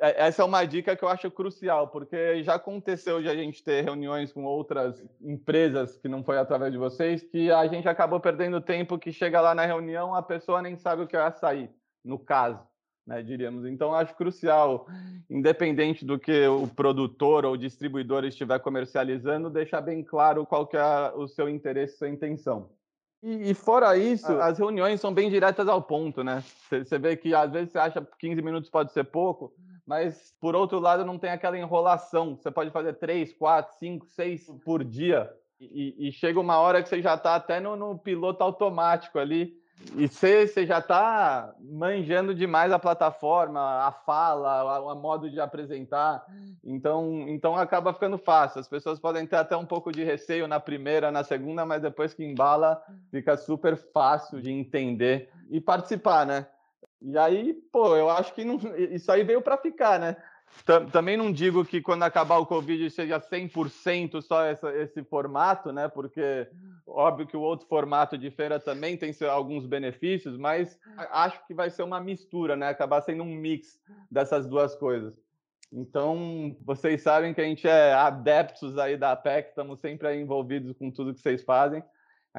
É, 0.00 0.26
essa 0.26 0.42
é 0.42 0.44
uma 0.44 0.64
dica 0.64 0.96
que 0.96 1.04
eu 1.04 1.08
acho 1.08 1.30
crucial, 1.30 1.88
porque 1.88 2.42
já 2.42 2.54
aconteceu 2.54 3.20
de 3.20 3.28
a 3.28 3.34
gente 3.34 3.62
ter 3.62 3.82
reuniões 3.82 4.32
com 4.32 4.44
outras 4.44 5.04
empresas 5.20 5.96
que 5.96 6.08
não 6.08 6.22
foi 6.22 6.38
através 6.38 6.72
de 6.72 6.78
vocês, 6.78 7.22
que 7.22 7.50
a 7.50 7.66
gente 7.66 7.88
acabou 7.88 8.20
perdendo 8.20 8.60
tempo 8.60 8.98
que 8.98 9.12
chega 9.12 9.40
lá 9.40 9.54
na 9.54 9.66
reunião, 9.66 10.14
a 10.14 10.22
pessoa 10.22 10.62
nem 10.62 10.76
sabe 10.76 11.02
o 11.02 11.06
que 11.06 11.16
vai 11.16 11.32
sair, 11.32 11.70
no 12.04 12.18
caso, 12.18 12.60
né, 13.04 13.22
diríamos. 13.22 13.66
Então, 13.66 13.92
acho 13.92 14.14
crucial, 14.14 14.86
independente 15.28 16.04
do 16.04 16.18
que 16.18 16.46
o 16.46 16.68
produtor 16.68 17.44
ou 17.44 17.56
distribuidor 17.56 18.24
estiver 18.24 18.60
comercializando, 18.60 19.50
deixar 19.50 19.80
bem 19.80 20.04
claro 20.04 20.46
qual 20.46 20.66
que 20.66 20.76
é 20.76 21.12
o 21.16 21.26
seu 21.26 21.48
interesse, 21.48 21.98
sua 21.98 22.08
intenção. 22.08 22.70
E, 23.20 23.50
e, 23.50 23.54
fora 23.54 23.96
isso, 23.96 24.30
ah. 24.30 24.46
as 24.46 24.58
reuniões 24.58 25.00
são 25.00 25.12
bem 25.12 25.28
diretas 25.28 25.66
ao 25.66 25.82
ponto, 25.82 26.22
né? 26.22 26.40
Você 26.70 26.98
vê 27.00 27.16
que 27.16 27.34
às 27.34 27.50
vezes 27.50 27.72
você 27.72 27.78
acha 27.78 28.00
que 28.00 28.16
15 28.16 28.40
minutos 28.42 28.70
pode 28.70 28.92
ser 28.92 29.02
pouco, 29.02 29.52
mas 29.88 30.34
por 30.38 30.54
outro 30.54 30.78
lado 30.78 31.02
não 31.02 31.18
tem 31.18 31.30
aquela 31.30 31.58
enrolação. 31.58 32.36
Você 32.36 32.50
pode 32.50 32.70
fazer 32.70 32.92
três, 32.98 33.32
quatro, 33.32 33.74
cinco, 33.78 34.04
seis 34.04 34.46
por 34.62 34.84
dia 34.84 35.32
e, 35.58 36.08
e 36.08 36.12
chega 36.12 36.38
uma 36.38 36.58
hora 36.58 36.82
que 36.82 36.90
você 36.90 37.00
já 37.00 37.14
está 37.14 37.34
até 37.34 37.58
no, 37.58 37.74
no, 37.74 37.98
piloto 37.98 38.44
automático 38.44 39.18
ali 39.18 39.56
e 39.96 40.06
você, 40.06 40.46
você 40.46 40.66
já 40.66 40.80
está 40.80 41.54
manjando 41.58 42.34
demais 42.34 42.70
a 42.70 42.78
plataforma, 42.78 43.60
a 43.86 43.90
fala, 43.90 44.78
o 44.80 44.94
modo 44.94 45.30
de 45.30 45.40
apresentar. 45.40 46.22
Então, 46.62 47.24
então 47.26 47.56
acaba 47.56 47.94
ficando 47.94 48.18
fácil. 48.18 48.60
As 48.60 48.68
pessoas 48.68 49.00
podem 49.00 49.26
ter 49.26 49.36
até 49.36 49.56
um 49.56 49.64
pouco 49.64 49.90
de 49.90 50.04
receio 50.04 50.46
na 50.46 50.60
primeira, 50.60 51.10
na 51.10 51.24
segunda, 51.24 51.64
mas 51.64 51.80
depois 51.80 52.12
que 52.12 52.22
embala, 52.22 52.82
fica 53.10 53.38
super 53.38 53.74
fácil 53.74 54.38
de 54.42 54.50
entender 54.50 55.30
e 55.48 55.62
participar, 55.62 56.26
né? 56.26 56.46
E 57.00 57.16
aí, 57.16 57.54
pô, 57.72 57.96
eu 57.96 58.10
acho 58.10 58.34
que 58.34 58.44
não, 58.44 58.58
isso 58.90 59.10
aí 59.10 59.22
veio 59.22 59.40
para 59.40 59.56
ficar, 59.56 59.98
né? 59.98 60.16
Também 60.90 61.16
não 61.16 61.30
digo 61.30 61.64
que 61.64 61.80
quando 61.80 62.02
acabar 62.02 62.38
o 62.38 62.46
Covid 62.46 62.90
seja 62.90 63.20
100% 63.20 64.22
só 64.22 64.44
essa, 64.44 64.74
esse 64.74 65.04
formato, 65.04 65.72
né? 65.72 65.88
Porque 65.88 66.48
óbvio 66.86 67.26
que 67.26 67.36
o 67.36 67.40
outro 67.40 67.66
formato 67.68 68.16
de 68.16 68.30
feira 68.30 68.58
também 68.58 68.96
tem 68.96 69.14
alguns 69.30 69.66
benefícios, 69.66 70.36
mas 70.36 70.78
acho 71.10 71.46
que 71.46 71.54
vai 71.54 71.70
ser 71.70 71.82
uma 71.82 72.00
mistura, 72.00 72.56
né? 72.56 72.68
Acabar 72.68 73.02
sendo 73.02 73.22
um 73.22 73.34
mix 73.34 73.78
dessas 74.10 74.48
duas 74.48 74.74
coisas. 74.74 75.14
Então, 75.72 76.56
vocês 76.62 77.02
sabem 77.02 77.34
que 77.34 77.40
a 77.40 77.44
gente 77.44 77.68
é 77.68 77.92
adeptos 77.92 78.78
aí 78.78 78.96
da 78.96 79.12
APEC, 79.12 79.50
estamos 79.50 79.80
sempre 79.80 80.14
envolvidos 80.18 80.72
com 80.76 80.90
tudo 80.90 81.12
que 81.12 81.20
vocês 81.20 81.44
fazem. 81.44 81.82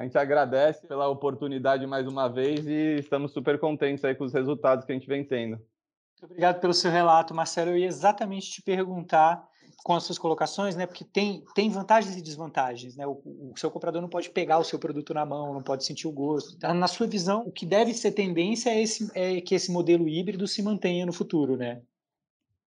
A 0.00 0.04
gente 0.04 0.16
agradece 0.16 0.86
pela 0.86 1.08
oportunidade 1.08 1.86
mais 1.86 2.08
uma 2.08 2.26
vez 2.26 2.66
e 2.66 3.00
estamos 3.00 3.32
super 3.32 3.58
contentes 3.58 4.02
aí 4.02 4.14
com 4.14 4.24
os 4.24 4.32
resultados 4.32 4.86
que 4.86 4.92
a 4.92 4.94
gente 4.94 5.06
vem 5.06 5.22
tendo. 5.22 5.56
Muito 5.56 6.24
obrigado 6.24 6.58
pelo 6.58 6.72
seu 6.72 6.90
relato, 6.90 7.34
Marcelo. 7.34 7.72
Eu 7.72 7.76
ia 7.76 7.86
exatamente 7.86 8.50
te 8.50 8.62
perguntar 8.62 9.46
com 9.84 9.92
as 9.92 10.04
suas 10.04 10.18
colocações, 10.18 10.74
né? 10.74 10.86
Porque 10.86 11.04
tem, 11.04 11.44
tem 11.54 11.68
vantagens 11.68 12.16
e 12.16 12.22
desvantagens, 12.22 12.96
né? 12.96 13.06
O, 13.06 13.20
o, 13.24 13.52
seu 13.56 13.70
comprador 13.70 14.00
não 14.00 14.08
pode 14.08 14.30
pegar 14.30 14.58
o 14.58 14.64
seu 14.64 14.78
produto 14.78 15.12
na 15.12 15.26
mão, 15.26 15.52
não 15.52 15.62
pode 15.62 15.84
sentir 15.84 16.08
o 16.08 16.12
gosto. 16.12 16.54
Então, 16.56 16.72
na 16.72 16.88
sua 16.88 17.06
visão, 17.06 17.42
o 17.42 17.52
que 17.52 17.66
deve 17.66 17.92
ser 17.92 18.12
tendência 18.12 18.70
é, 18.70 18.80
esse, 18.80 19.10
é 19.14 19.42
que 19.42 19.54
esse 19.54 19.70
modelo 19.70 20.08
híbrido 20.08 20.48
se 20.48 20.62
mantenha 20.62 21.04
no 21.04 21.12
futuro, 21.12 21.58
né? 21.58 21.82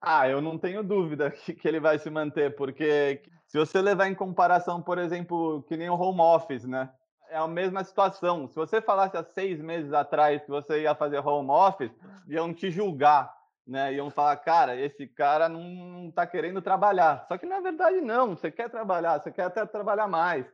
Ah, 0.02 0.28
eu 0.28 0.42
não 0.42 0.58
tenho 0.58 0.82
dúvida 0.82 1.30
que, 1.30 1.54
que 1.54 1.66
ele 1.66 1.80
vai 1.80 1.98
se 1.98 2.10
manter, 2.10 2.54
porque 2.56 3.22
se 3.46 3.56
você 3.56 3.80
levar 3.80 4.06
em 4.08 4.14
comparação, 4.14 4.82
por 4.82 4.98
exemplo, 4.98 5.62
que 5.66 5.78
nem 5.78 5.88
o 5.88 5.98
home 5.98 6.20
office, 6.20 6.64
né? 6.64 6.90
É 7.32 7.38
a 7.38 7.48
mesma 7.48 7.82
situação. 7.82 8.46
Se 8.46 8.54
você 8.54 8.80
falasse 8.80 9.16
há 9.16 9.24
seis 9.24 9.58
meses 9.58 9.92
atrás 9.94 10.42
que 10.42 10.50
você 10.50 10.82
ia 10.82 10.94
fazer 10.94 11.18
home 11.26 11.50
office, 11.50 11.90
iam 12.28 12.52
te 12.52 12.70
julgar, 12.70 13.34
né? 13.66 13.94
Iam 13.94 14.10
falar, 14.10 14.36
cara, 14.36 14.76
esse 14.76 15.06
cara 15.06 15.48
não 15.48 16.08
está 16.10 16.26
querendo 16.26 16.60
trabalhar. 16.60 17.24
Só 17.26 17.38
que 17.38 17.46
na 17.46 17.58
verdade 17.60 18.02
não. 18.02 18.36
Você 18.36 18.50
quer 18.50 18.68
trabalhar, 18.68 19.18
você 19.18 19.32
quer 19.32 19.44
até 19.44 19.64
trabalhar 19.64 20.06
mais, 20.06 20.44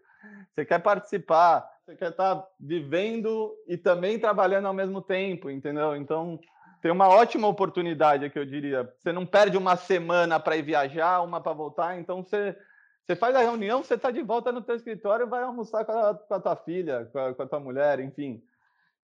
você 0.54 0.64
quer 0.64 0.78
participar, 0.78 1.68
você 1.84 1.96
quer 1.96 2.10
estar 2.10 2.36
tá 2.36 2.46
vivendo 2.60 3.52
e 3.66 3.76
também 3.76 4.16
trabalhando 4.16 4.68
ao 4.68 4.74
mesmo 4.74 5.02
tempo, 5.02 5.50
entendeu? 5.50 5.96
Então 5.96 6.38
tem 6.80 6.92
uma 6.92 7.08
ótima 7.08 7.48
oportunidade 7.48 8.24
aqui, 8.24 8.38
eu 8.38 8.46
diria. 8.46 8.88
Você 9.00 9.12
não 9.12 9.26
perde 9.26 9.56
uma 9.56 9.74
semana 9.74 10.38
para 10.38 10.56
ir 10.56 10.62
viajar, 10.62 11.22
uma 11.22 11.40
para 11.40 11.52
voltar, 11.52 11.98
então 11.98 12.22
você 12.22 12.56
você 13.08 13.16
faz 13.16 13.34
a 13.34 13.40
reunião, 13.40 13.82
você 13.82 13.94
está 13.94 14.10
de 14.10 14.20
volta 14.20 14.52
no 14.52 14.60
teu 14.60 14.76
escritório, 14.76 15.26
vai 15.26 15.42
almoçar 15.42 15.82
com 15.82 15.92
a, 15.92 16.14
com 16.14 16.34
a 16.34 16.40
tua 16.40 16.56
filha, 16.56 17.08
com 17.10 17.18
a, 17.18 17.34
com 17.34 17.42
a 17.42 17.46
tua 17.46 17.58
mulher, 17.58 18.00
enfim. 18.00 18.42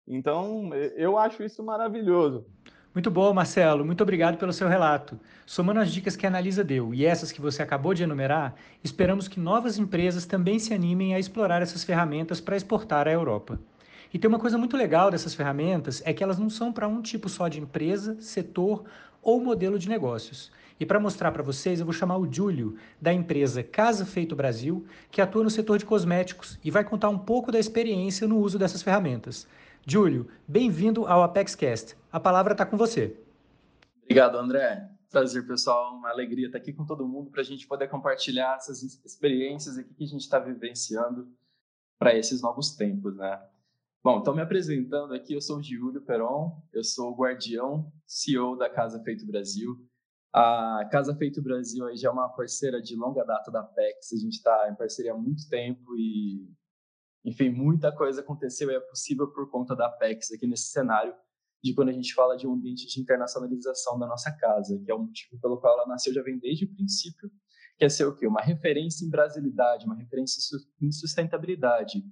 Então, 0.06 0.72
eu 0.98 1.18
acho 1.18 1.42
isso 1.42 1.64
maravilhoso. 1.64 2.46
Muito 2.94 3.10
bom, 3.10 3.34
Marcelo. 3.34 3.86
Muito 3.86 4.04
obrigado 4.04 4.38
pelo 4.38 4.52
seu 4.52 4.68
relato. 4.68 5.18
Somando 5.46 5.80
as 5.80 5.90
dicas 5.90 6.18
que 6.18 6.26
a 6.26 6.30
Analisa 6.30 6.66
deu 6.66 6.94
e 6.94 7.06
essas 7.06 7.32
que 7.32 7.40
você 7.40 7.64
acabou 7.64 7.94
de 7.94 8.04
enumerar, 8.04 8.56
esperamos 8.84 9.30
que 9.30 9.40
novas 9.40 9.80
empresas 9.80 10.26
também 10.26 10.60
se 10.60 10.74
animem 10.74 11.16
a 11.16 11.20
explorar 11.20 11.62
essas 11.62 11.86
ferramentas 11.86 12.42
para 12.42 12.58
exportar 12.58 13.08
à 13.08 13.12
Europa. 13.12 13.58
E 14.14 14.20
tem 14.20 14.30
uma 14.30 14.38
coisa 14.38 14.60
muito 14.60 14.78
legal 14.78 15.10
dessas 15.10 15.34
ferramentas 15.34 16.04
é 16.06 16.14
que 16.14 16.24
elas 16.24 16.38
não 16.38 16.48
são 16.48 16.72
para 16.72 16.88
um 16.88 17.02
tipo 17.02 17.28
só 17.28 17.48
de 17.48 17.60
empresa, 17.60 18.16
setor 18.22 18.84
ou 19.24 19.42
modelo 19.42 19.80
de 19.80 19.90
negócios. 19.90 20.52
E 20.80 20.86
para 20.86 21.00
mostrar 21.00 21.32
para 21.32 21.42
vocês, 21.42 21.80
eu 21.80 21.86
vou 21.86 21.94
chamar 21.94 22.18
o 22.18 22.32
Júlio, 22.32 22.78
da 23.02 23.12
empresa 23.12 23.64
Casa 23.64 24.06
Feito 24.06 24.36
Brasil, 24.36 24.86
que 25.10 25.20
atua 25.20 25.44
no 25.44 25.50
setor 25.50 25.80
de 25.80 25.86
cosméticos 25.86 26.60
e 26.64 26.70
vai 26.70 26.84
contar 26.84 27.10
um 27.10 27.18
pouco 27.18 27.52
da 27.52 27.58
experiência 27.58 28.28
no 28.28 28.38
uso 28.38 28.60
dessas 28.60 28.84
ferramentas. 28.84 29.48
Júlio, 29.86 30.28
bem-vindo 30.48 31.08
ao 31.08 31.24
ApexCast. 31.24 31.96
A 32.12 32.20
palavra 32.20 32.54
está 32.54 32.68
com 32.68 32.78
você. 32.78 33.18
Obrigado, 34.04 34.38
André. 34.38 34.90
Prazer, 35.10 35.48
pessoal. 35.48 35.96
Uma 35.96 36.10
alegria 36.10 36.48
estar 36.48 36.60
aqui 36.60 36.72
com 36.72 36.86
todo 36.86 37.08
mundo 37.08 37.32
para 37.32 37.42
a 37.42 37.46
gente 37.46 37.66
poder 37.66 37.88
compartilhar 37.88 38.58
essas 38.58 38.84
experiências 39.04 39.78
aqui 39.78 39.92
que 39.94 40.04
a 40.04 40.08
gente 40.08 40.22
está 40.22 40.38
vivenciando 40.38 41.28
para 41.98 42.16
esses 42.16 42.42
novos 42.42 42.76
tempos, 42.76 43.16
né? 43.16 43.40
Bom, 44.04 44.20
então 44.20 44.36
me 44.36 44.42
apresentando 44.42 45.14
aqui, 45.14 45.34
eu 45.34 45.40
sou 45.40 45.60
o 45.60 45.64
Júlio 45.64 46.02
Peron, 46.02 46.62
eu 46.74 46.84
sou 46.84 47.14
o 47.14 47.16
guardião 47.16 47.90
CEO 48.06 48.58
da 48.58 48.70
Casa 48.70 49.02
Feito 49.02 49.26
Brasil. 49.26 49.78
A 50.34 50.86
Casa 50.92 51.16
Feito 51.16 51.42
Brasil 51.42 51.88
aí 51.88 51.96
já 51.96 52.10
é 52.10 52.12
uma 52.12 52.28
parceira 52.28 52.82
de 52.82 52.98
longa 52.98 53.24
data 53.24 53.50
da 53.50 53.64
PEX, 53.64 54.12
a 54.12 54.18
gente 54.18 54.34
está 54.34 54.70
em 54.70 54.76
parceria 54.76 55.14
há 55.14 55.18
muito 55.18 55.48
tempo 55.48 55.96
e, 55.96 56.54
enfim, 57.24 57.50
muita 57.50 57.96
coisa 57.96 58.20
aconteceu 58.20 58.70
e 58.70 58.76
é 58.76 58.80
possível 58.82 59.32
por 59.32 59.50
conta 59.50 59.74
da 59.74 59.90
PEX 59.90 60.34
aqui 60.34 60.48
nesse 60.48 60.66
cenário 60.66 61.16
de 61.64 61.74
quando 61.74 61.88
a 61.88 61.94
gente 61.94 62.14
fala 62.14 62.36
de 62.36 62.46
um 62.46 62.52
ambiente 62.52 62.86
de 62.86 63.00
internacionalização 63.00 63.98
da 63.98 64.06
nossa 64.06 64.34
casa, 64.34 64.78
que 64.84 64.92
é 64.92 64.94
o 64.94 65.00
motivo 65.00 65.40
pelo 65.40 65.62
qual 65.62 65.80
ela 65.80 65.88
nasceu 65.88 66.14
já 66.14 66.22
vem 66.22 66.38
desde 66.38 66.66
o 66.66 66.74
princípio, 66.76 67.32
que 67.78 67.86
é 67.86 67.88
ser 67.88 68.04
o 68.04 68.14
quê? 68.14 68.28
Uma 68.28 68.42
referência 68.42 69.06
em 69.06 69.10
brasilidade, 69.10 69.86
uma 69.86 69.96
referência 69.96 70.42
em 70.82 70.92
sustentabilidade. 70.92 72.04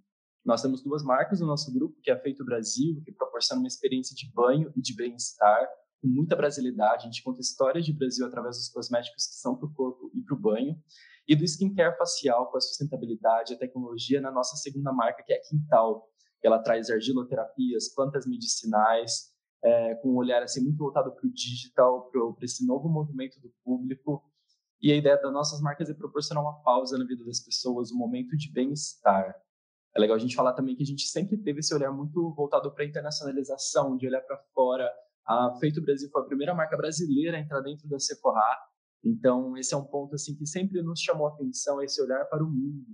Nós 0.43 0.62
temos 0.62 0.81
duas 0.81 1.03
marcas 1.03 1.39
no 1.39 1.48
nosso 1.48 1.71
grupo, 1.71 2.00
que 2.01 2.10
é 2.10 2.13
a 2.13 2.19
Feito 2.19 2.43
Brasil, 2.43 3.01
que 3.05 3.12
proporciona 3.12 3.62
uma 3.62 3.67
experiência 3.67 4.15
de 4.15 4.31
banho 4.33 4.71
e 4.75 4.81
de 4.81 4.95
bem-estar, 4.95 5.67
com 6.01 6.07
muita 6.07 6.36
brasilidade. 6.36 7.03
A 7.03 7.05
gente 7.05 7.24
conta 7.24 7.41
histórias 7.41 7.86
de 7.86 7.93
Brasil 7.93 8.25
através 8.25 8.57
dos 8.57 8.69
cosméticos 8.69 9.27
que 9.27 9.36
são 9.36 9.55
para 9.55 9.67
o 9.67 9.74
corpo 9.74 10.12
e 10.15 10.21
para 10.21 10.36
o 10.36 10.39
banho. 10.39 10.75
E 11.27 11.36
do 11.36 11.43
skincare 11.45 11.95
facial 11.95 12.50
com 12.50 12.57
a 12.57 12.62
sustentabilidade, 12.62 13.53
a 13.53 13.57
tecnologia 13.57 14.19
na 14.19 14.31
nossa 14.31 14.57
segunda 14.57 14.91
marca, 14.91 15.24
que 15.24 15.31
é 15.31 15.38
a 15.38 15.41
Quintal. 15.41 16.10
Ela 16.43 16.57
traz 16.57 16.89
argiloterapias, 16.89 17.93
plantas 17.93 18.25
medicinais, 18.25 19.31
é, 19.63 19.93
com 19.95 20.10
um 20.10 20.15
olhar 20.15 20.41
assim 20.41 20.63
muito 20.63 20.77
voltado 20.77 21.13
para 21.13 21.27
o 21.27 21.31
digital, 21.31 22.10
para 22.10 22.45
esse 22.45 22.65
novo 22.65 22.89
movimento 22.89 23.39
do 23.39 23.53
público. 23.63 24.24
E 24.81 24.91
a 24.91 24.95
ideia 24.95 25.21
das 25.21 25.31
nossas 25.31 25.62
marcas 25.62 25.88
é 25.88 25.93
proporcionar 25.93 26.43
uma 26.43 26.63
pausa 26.63 26.98
na 26.98 27.05
vida 27.05 27.24
das 27.24 27.39
pessoas, 27.39 27.91
um 27.91 27.98
momento 27.98 28.36
de 28.36 28.51
bem-estar. 28.51 29.36
É 29.95 30.00
legal 30.00 30.15
a 30.15 30.19
gente 30.19 30.36
falar 30.36 30.53
também 30.53 30.75
que 30.75 30.83
a 30.83 30.86
gente 30.86 31.07
sempre 31.07 31.38
teve 31.38 31.60
esse 31.60 31.74
olhar 31.74 31.91
muito 31.91 32.33
voltado 32.33 32.71
para 32.74 32.83
a 32.83 32.88
internacionalização, 32.88 33.98
de 33.98 34.07
olhar 34.07 34.21
para 34.21 34.38
fora. 34.53 34.89
A 35.25 35.53
Feito 35.60 35.81
Brasil 35.81 36.10
foi 36.10 36.21
a 36.21 36.25
primeira 36.25 36.55
marca 36.55 36.77
brasileira 36.77 37.38
a 37.38 37.39
entrar 37.39 37.62
dentro 37.62 37.88
da 37.89 38.00
Sephora. 38.00 38.41
Então, 39.03 39.57
esse 39.57 39.74
é 39.74 39.77
um 39.77 39.83
ponto 39.83 40.15
assim 40.15 40.36
que 40.36 40.45
sempre 40.45 40.81
nos 40.81 41.00
chamou 41.01 41.27
a 41.27 41.33
atenção, 41.33 41.81
esse 41.81 42.01
olhar 42.01 42.24
para 42.25 42.43
o 42.43 42.50
mundo. 42.50 42.86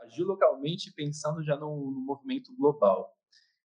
Agir 0.00 0.24
localmente 0.24 0.92
pensando 0.94 1.42
já 1.42 1.56
no, 1.56 1.90
no 1.90 2.00
movimento 2.00 2.54
global. 2.56 3.12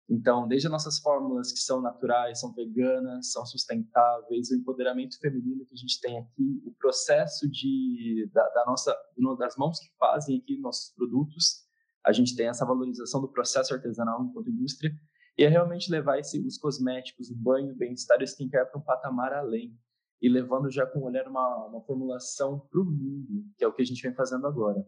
Então, 0.10 0.48
desde 0.48 0.68
as 0.68 0.72
nossas 0.72 1.00
fórmulas 1.00 1.52
que 1.52 1.60
são 1.60 1.82
naturais, 1.82 2.40
são 2.42 2.54
veganas, 2.54 3.32
são 3.32 3.46
sustentáveis, 3.46 4.52
o 4.52 4.56
empoderamento 4.56 5.18
feminino 5.20 5.66
que 5.66 5.74
a 5.74 5.78
gente 5.78 6.00
tem 6.02 6.18
aqui, 6.18 6.62
o 6.66 6.74
processo 6.78 7.50
de 7.50 8.30
da, 8.34 8.48
da 8.50 8.66
nossa 8.66 8.96
das 9.40 9.56
mãos 9.56 9.80
que 9.80 9.90
fazem 9.98 10.38
aqui 10.40 10.60
nossos 10.60 10.94
produtos, 10.94 11.63
a 12.06 12.12
gente 12.12 12.36
tem 12.36 12.48
essa 12.48 12.66
valorização 12.66 13.22
do 13.22 13.28
processo 13.28 13.74
artesanal 13.74 14.24
enquanto 14.24 14.50
indústria 14.50 14.92
e 15.38 15.44
é 15.44 15.48
realmente 15.48 15.92
levar 15.92 16.20
esse, 16.20 16.40
os 16.46 16.58
cosméticos, 16.58 17.30
o 17.32 17.36
banho, 17.36 17.74
o 17.74 17.76
bem-estar 17.76 18.20
e 18.20 18.24
o 18.24 18.26
skincare 18.26 18.70
para 18.70 18.80
um 18.80 18.84
patamar 18.84 19.34
além 19.34 19.76
e 20.22 20.30
levando 20.30 20.72
já 20.72 20.86
com 20.86 21.00
o 21.00 21.04
olhar 21.04 21.28
uma, 21.28 21.68
uma 21.68 21.82
formulação 21.82 22.60
para 22.72 22.80
o 22.80 22.86
mundo, 22.86 23.44
que 23.58 23.64
é 23.64 23.68
o 23.68 23.74
que 23.74 23.82
a 23.82 23.86
gente 23.86 24.02
vem 24.02 24.14
fazendo 24.14 24.48
agora. 24.48 24.86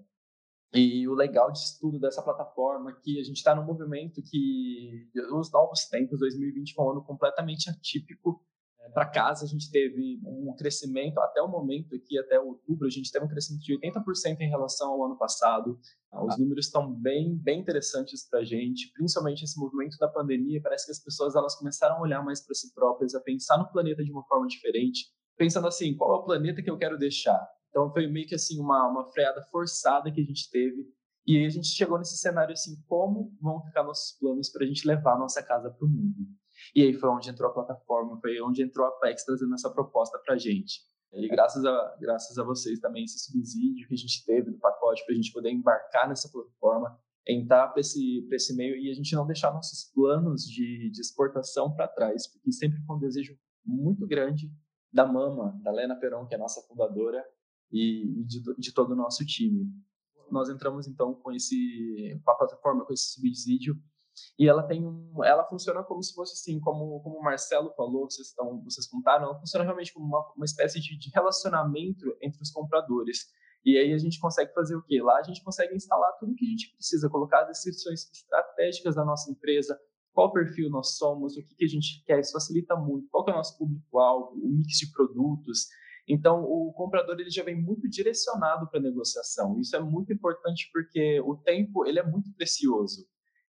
E 0.74 1.08
o 1.08 1.14
legal 1.14 1.52
disso 1.52 1.78
tudo, 1.80 2.00
dessa 2.00 2.22
plataforma, 2.22 2.94
que 3.02 3.20
a 3.20 3.24
gente 3.24 3.38
está 3.38 3.56
num 3.56 3.66
movimento 3.66 4.22
que, 4.24 5.10
os 5.34 5.52
novos 5.52 5.86
tempos, 5.88 6.20
2020 6.20 6.74
foi 6.74 6.86
um 6.86 6.92
ano 6.92 7.04
completamente 7.04 7.70
atípico. 7.70 8.42
Para 8.96 9.06
casa, 9.08 9.44
a 9.44 9.48
gente 9.48 9.70
teve 9.70 10.22
um 10.24 10.56
crescimento, 10.58 11.20
até 11.20 11.42
o 11.42 11.50
momento 11.50 11.94
aqui, 11.94 12.18
até 12.18 12.40
outubro, 12.40 12.88
a 12.88 12.90
gente 12.90 13.12
teve 13.12 13.26
um 13.26 13.28
crescimento 13.28 13.62
de 13.62 13.78
80% 13.78 14.40
em 14.40 14.48
relação 14.48 14.90
ao 14.90 15.04
ano 15.04 15.18
passado. 15.18 15.78
Os 16.14 16.34
ah. 16.34 16.38
números 16.38 16.68
estão 16.68 16.90
bem, 16.94 17.36
bem 17.36 17.60
interessantes 17.60 18.26
para 18.30 18.40
a 18.40 18.44
gente, 18.46 18.94
principalmente 18.94 19.44
esse 19.44 19.60
movimento 19.60 19.98
da 19.98 20.08
pandemia. 20.08 20.62
Parece 20.64 20.86
que 20.86 20.94
as 20.94 21.04
pessoas 21.04 21.36
elas 21.36 21.56
começaram 21.56 21.98
a 21.98 22.02
olhar 22.02 22.24
mais 22.24 22.40
para 22.40 22.56
si 22.56 22.74
próprias, 22.74 23.14
a 23.14 23.20
pensar 23.20 23.58
no 23.58 23.70
planeta 23.70 24.02
de 24.02 24.14
uma 24.14 24.24
forma 24.24 24.48
diferente, 24.48 25.12
pensando 25.38 25.68
assim: 25.68 25.94
qual 25.98 26.16
é 26.16 26.20
o 26.20 26.24
planeta 26.24 26.62
que 26.62 26.72
eu 26.72 26.78
quero 26.78 26.98
deixar? 26.98 27.46
Então 27.70 27.92
foi 27.92 28.08
meio 28.08 28.26
que 28.26 28.36
assim 28.36 28.62
uma, 28.62 28.88
uma 28.88 29.12
freada 29.12 29.42
forçada 29.52 30.10
que 30.10 30.22
a 30.22 30.26
gente 30.26 30.50
teve. 30.50 30.88
E 31.28 31.38
aí 31.38 31.46
a 31.46 31.50
gente 31.50 31.68
chegou 31.68 31.98
nesse 31.98 32.18
cenário 32.18 32.54
assim, 32.54 32.82
como 32.88 33.36
vão 33.42 33.62
ficar 33.66 33.84
nossos 33.84 34.18
planos 34.18 34.50
para 34.50 34.64
a 34.64 34.68
gente 34.68 34.88
levar 34.88 35.16
a 35.16 35.20
nossa 35.20 35.44
casa 35.44 35.70
para 35.70 35.86
o 35.86 35.90
mundo? 35.90 36.26
E 36.74 36.84
aí 36.84 36.94
foi 36.94 37.10
onde 37.10 37.30
entrou 37.30 37.50
a 37.50 37.54
plataforma, 37.54 38.20
foi 38.20 38.40
onde 38.42 38.64
entrou 38.64 38.86
a 38.88 38.92
PEX 38.92 39.26
trazendo 39.26 39.54
essa 39.54 39.70
proposta 39.70 40.20
para 40.20 40.36
a 40.36 40.38
gente. 40.38 40.82
E 41.14 41.28
graças 41.30 41.64
a, 41.64 41.98
graças 42.00 42.38
a 42.38 42.44
vocês 42.44 42.80
também, 42.80 43.06
esse 43.06 43.20
subsídio 43.20 43.88
que 43.88 43.94
a 43.94 43.98
gente 43.98 44.26
teve 44.26 44.52
do 44.52 44.58
pacote 44.58 45.04
para 45.06 45.14
a 45.14 45.16
gente 45.16 45.32
poder 45.32 45.50
embarcar 45.50 46.10
nessa 46.10 46.30
plataforma, 46.30 47.00
entrar 47.28 47.70
para 47.70 47.80
esse, 47.80 48.28
esse 48.32 48.56
meio 48.56 48.76
e 48.76 48.90
a 48.90 48.94
gente 48.94 49.16
não 49.16 49.26
deixar 49.26 49.54
nossos 49.54 49.92
planos 49.94 50.44
de, 50.44 50.90
de 50.90 51.02
exportação 51.02 51.74
para 51.74 51.88
trás, 51.88 52.28
porque 52.28 52.52
sempre 52.52 52.80
foi 52.86 52.96
um 52.98 53.00
desejo 53.00 53.38
muito 53.66 54.06
grande 54.06 54.52
da 54.92 55.06
Mama, 55.06 55.58
da 55.64 55.72
Lena 55.72 55.96
Peron, 55.96 56.26
que 56.28 56.36
é 56.36 56.38
a 56.38 56.40
nossa 56.40 56.62
fundadora, 56.68 57.24
e, 57.72 58.24
de, 58.26 58.42
de, 58.58 58.74
todo 58.74 58.92
o 58.92 58.96
nosso 58.96 59.26
time. 59.26 59.68
Nós 60.30 60.50
entramos 60.50 60.88
então 60.88 61.14
com 61.16 61.32
esse 61.32 62.20
com 62.24 62.32
a 62.32 62.36
plataforma, 62.36 62.86
com 62.86 62.94
esse 62.94 63.14
subsídio 63.14 63.76
e 64.38 64.48
ela 64.48 64.64
tem 64.64 64.86
um, 64.86 65.24
ela 65.24 65.46
funciona 65.46 65.84
como 65.84 66.02
se 66.02 66.14
fosse 66.14 66.34
assim, 66.34 66.60
como 66.60 67.02
como 67.02 67.18
o 67.18 67.24
Marcelo 67.24 67.74
falou, 67.76 68.10
vocês 68.10 68.28
estão 68.28 68.62
vocês 68.64 68.88
contaram, 68.88 69.26
ela 69.26 69.40
funciona 69.40 69.64
realmente 69.64 69.94
como 69.94 70.06
uma, 70.06 70.34
uma 70.36 70.46
espécie 70.46 70.80
de, 70.80 70.98
de 70.98 71.10
relacionamento 71.14 72.06
entre 72.22 72.42
os 72.42 72.52
compradores. 72.52 73.26
E 73.66 73.78
aí 73.78 73.94
a 73.94 73.98
gente 73.98 74.20
consegue 74.20 74.54
fazer 74.54 74.76
o 74.76 74.84
quê? 74.84 75.02
Lá 75.02 75.18
a 75.18 75.24
gente 75.24 75.44
consegue 75.44 75.76
instalar 75.76 76.12
tudo 76.20 76.36
que 76.36 76.46
a 76.46 76.50
gente 76.50 76.72
precisa, 76.76 77.10
colocar 77.10 77.42
as 77.42 77.48
descrições 77.48 78.10
estratégicas 78.12 78.96
da 78.96 79.04
nossa 79.04 79.32
empresa, 79.32 79.80
qual 80.14 80.32
perfil 80.32 80.70
nós 80.70 80.98
somos, 80.98 81.36
o 81.36 81.42
que, 81.42 81.56
que 81.56 81.66
a 81.66 81.68
gente 81.68 82.04
quer, 82.06 82.20
isso 82.20 82.32
facilita 82.32 82.76
muito, 82.76 83.08
qual 83.10 83.26
é 83.28 83.32
o 83.32 83.36
nosso 83.36 83.58
público-alvo, 83.58 84.36
o 84.36 84.50
mix 84.50 84.78
de 84.78 84.92
produtos, 84.92 85.68
então, 86.08 86.44
o 86.44 86.72
comprador 86.74 87.20
ele 87.20 87.32
já 87.32 87.44
vem 87.44 87.60
muito 87.60 87.90
direcionado 87.90 88.70
para 88.70 88.80
a 88.80 88.84
negociação. 88.84 89.60
Isso 89.60 89.76
é 89.76 89.80
muito 89.80 90.14
importante 90.14 90.70
porque 90.72 91.20
o 91.22 91.36
tempo 91.36 91.86
ele 91.86 92.00
é 92.00 92.04
muito 92.04 92.32
precioso. 92.34 93.08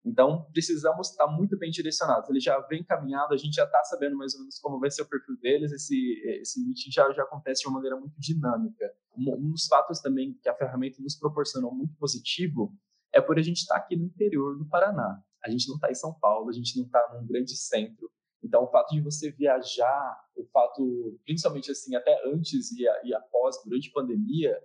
Então, 0.06 0.46
precisamos 0.52 1.12
estar 1.12 1.28
muito 1.28 1.58
bem 1.58 1.72
direcionados. 1.72 2.30
Ele 2.30 2.40
já 2.40 2.60
vem 2.68 2.84
caminhado, 2.84 3.34
a 3.34 3.38
gente 3.38 3.54
já 3.54 3.64
está 3.64 3.82
sabendo 3.86 4.18
mais 4.18 4.34
ou 4.34 4.42
menos 4.42 4.60
como 4.60 4.80
vai 4.80 4.92
ser 4.92 5.04
o 5.04 5.10
perfil 5.10 5.38
deles. 5.38 5.72
Esse, 5.72 6.22
esse 6.42 6.64
meeting 6.66 6.92
já, 6.92 7.10
já 7.14 7.24
acontece 7.24 7.62
de 7.62 7.68
uma 7.70 7.76
maneira 7.76 7.98
muito 7.98 8.20
dinâmica. 8.20 8.94
Um, 9.18 9.34
um 9.34 9.52
dos 9.52 9.66
fatos 9.68 10.02
também 10.02 10.38
que 10.42 10.50
a 10.50 10.56
ferramenta 10.56 11.02
nos 11.02 11.16
proporcionou 11.16 11.74
muito 11.74 11.96
positivo 11.96 12.76
é 13.14 13.22
por 13.22 13.40
a 13.40 13.42
gente 13.42 13.60
estar 13.60 13.76
tá 13.76 13.80
aqui 13.80 13.96
no 13.96 14.06
interior 14.06 14.58
do 14.58 14.68
Paraná. 14.68 15.24
A 15.44 15.50
gente 15.50 15.68
não 15.70 15.76
está 15.76 15.90
em 15.90 15.96
São 15.96 16.14
Paulo, 16.14 16.50
a 16.50 16.54
gente 16.54 16.78
não 16.78 16.86
está 16.86 17.00
num 17.14 17.26
grande 17.26 17.56
centro. 17.56 18.12
Então, 18.44 18.64
o 18.64 18.68
fato 18.68 18.94
de 18.94 19.02
você 19.02 19.32
viajar, 19.32 20.20
o 20.36 20.46
fato, 20.48 21.18
principalmente 21.24 21.72
assim, 21.72 21.96
até 21.96 22.22
antes 22.28 22.72
e, 22.74 22.84
e 23.06 23.14
após, 23.14 23.56
durante 23.64 23.90
a 23.90 23.94
pandemia, 23.94 24.62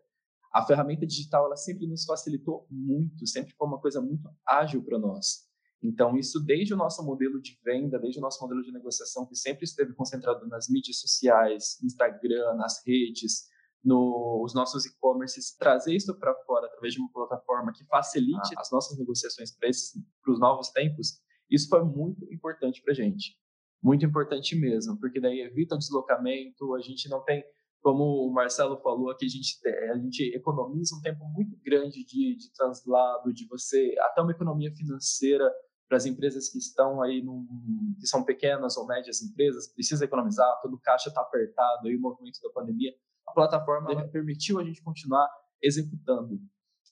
a 0.52 0.64
ferramenta 0.64 1.06
digital 1.06 1.46
ela 1.46 1.56
sempre 1.56 1.86
nos 1.86 2.04
facilitou 2.04 2.66
muito, 2.70 3.26
sempre 3.26 3.52
foi 3.56 3.66
uma 3.66 3.80
coisa 3.80 4.00
muito 4.00 4.28
ágil 4.46 4.82
para 4.82 4.98
nós. 4.98 5.46
Então, 5.82 6.16
isso 6.16 6.40
desde 6.40 6.74
o 6.74 6.76
nosso 6.76 7.04
modelo 7.04 7.40
de 7.40 7.56
venda, 7.64 7.98
desde 7.98 8.18
o 8.18 8.22
nosso 8.22 8.42
modelo 8.42 8.62
de 8.62 8.72
negociação, 8.72 9.26
que 9.26 9.36
sempre 9.36 9.64
esteve 9.64 9.94
concentrado 9.94 10.46
nas 10.48 10.68
mídias 10.68 10.98
sociais, 10.98 11.80
Instagram, 11.82 12.54
nas 12.54 12.82
redes, 12.84 13.46
nos 13.84 14.52
nossos 14.54 14.84
e-commerces, 14.86 15.56
trazer 15.56 15.94
isso 15.94 16.18
para 16.18 16.34
fora 16.44 16.66
através 16.66 16.94
de 16.94 17.00
uma 17.00 17.12
plataforma 17.12 17.72
que 17.72 17.84
facilite 17.84 18.54
ah. 18.56 18.60
as 18.60 18.72
nossas 18.72 18.98
negociações 18.98 19.56
para 19.56 20.32
os 20.32 20.40
novos 20.40 20.70
tempos, 20.70 21.20
isso 21.48 21.68
foi 21.68 21.84
muito 21.84 22.24
importante 22.32 22.82
para 22.82 22.92
a 22.92 22.96
gente 22.96 23.38
muito 23.82 24.04
importante 24.04 24.56
mesmo, 24.56 24.98
porque 24.98 25.20
daí 25.20 25.40
evita 25.40 25.74
o 25.74 25.78
deslocamento, 25.78 26.74
a 26.74 26.80
gente 26.80 27.08
não 27.08 27.22
tem, 27.22 27.44
como 27.80 28.28
o 28.28 28.32
Marcelo 28.32 28.76
falou 28.82 29.10
aqui, 29.10 29.26
a 29.26 29.28
gente, 29.28 29.68
a 29.90 29.96
gente 29.98 30.34
economiza 30.34 30.96
um 30.96 31.00
tempo 31.00 31.24
muito 31.26 31.56
grande 31.64 32.04
de, 32.04 32.36
de 32.36 32.52
translado, 32.52 33.32
de 33.32 33.46
você, 33.46 33.94
até 34.00 34.20
uma 34.20 34.32
economia 34.32 34.74
financeira 34.74 35.48
para 35.88 35.96
as 35.96 36.04
empresas 36.04 36.50
que 36.50 36.58
estão 36.58 37.00
aí, 37.00 37.22
num, 37.22 37.46
que 37.98 38.06
são 38.06 38.22
pequenas 38.24 38.76
ou 38.76 38.86
médias 38.86 39.22
empresas, 39.22 39.72
precisa 39.72 40.04
economizar, 40.04 40.60
todo 40.60 40.74
o 40.74 40.80
caixa 40.80 41.08
está 41.08 41.22
apertado, 41.22 41.88
aí 41.88 41.96
o 41.96 42.00
movimento 42.00 42.40
da 42.42 42.50
pandemia, 42.50 42.92
a 43.26 43.32
plataforma 43.32 44.06
permitiu 44.08 44.58
a 44.58 44.64
gente 44.64 44.82
continuar 44.82 45.26
executando. 45.62 46.38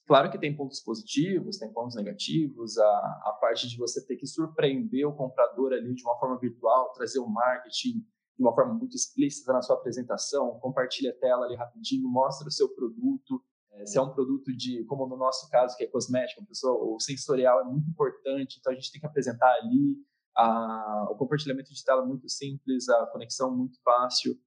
Claro 0.07 0.31
que 0.31 0.39
tem 0.39 0.55
pontos 0.55 0.79
positivos, 0.79 1.57
tem 1.57 1.71
pontos 1.71 1.95
negativos, 1.95 2.77
a, 2.77 2.87
a 3.25 3.37
parte 3.41 3.67
de 3.67 3.77
você 3.77 4.03
ter 4.05 4.15
que 4.15 4.25
surpreender 4.25 5.05
o 5.05 5.13
comprador 5.13 5.73
ali 5.73 5.93
de 5.93 6.01
uma 6.03 6.17
forma 6.17 6.39
virtual, 6.39 6.93
trazer 6.93 7.19
o 7.19 7.27
marketing 7.27 8.05
de 8.37 8.43
uma 8.43 8.53
forma 8.53 8.73
muito 8.73 8.95
explícita 8.95 9.51
na 9.51 9.61
sua 9.61 9.75
apresentação, 9.75 10.59
compartilha 10.59 11.11
a 11.11 11.19
tela 11.19 11.45
ali 11.45 11.55
rapidinho, 11.55 12.07
mostra 12.07 12.47
o 12.47 12.51
seu 12.51 12.69
produto, 12.69 13.43
é, 13.71 13.85
se 13.85 13.97
é 13.97 14.01
um 14.01 14.13
produto 14.13 14.55
de, 14.55 14.83
como 14.85 15.07
no 15.07 15.17
nosso 15.17 15.49
caso, 15.49 15.75
que 15.75 15.83
é 15.83 15.87
cosmético, 15.87 16.45
pessoa, 16.45 16.95
o 16.95 16.99
sensorial 16.99 17.61
é 17.61 17.63
muito 17.63 17.89
importante, 17.89 18.57
então 18.59 18.71
a 18.71 18.75
gente 18.75 18.91
tem 18.91 19.01
que 19.01 19.07
apresentar 19.07 19.51
ali, 19.55 19.97
a, 20.35 21.07
o 21.09 21.15
compartilhamento 21.15 21.73
de 21.73 21.83
tela 21.83 22.03
é 22.03 22.05
muito 22.05 22.29
simples, 22.29 22.87
a 22.89 23.07
conexão 23.07 23.55
muito 23.55 23.79
fácil, 23.83 24.37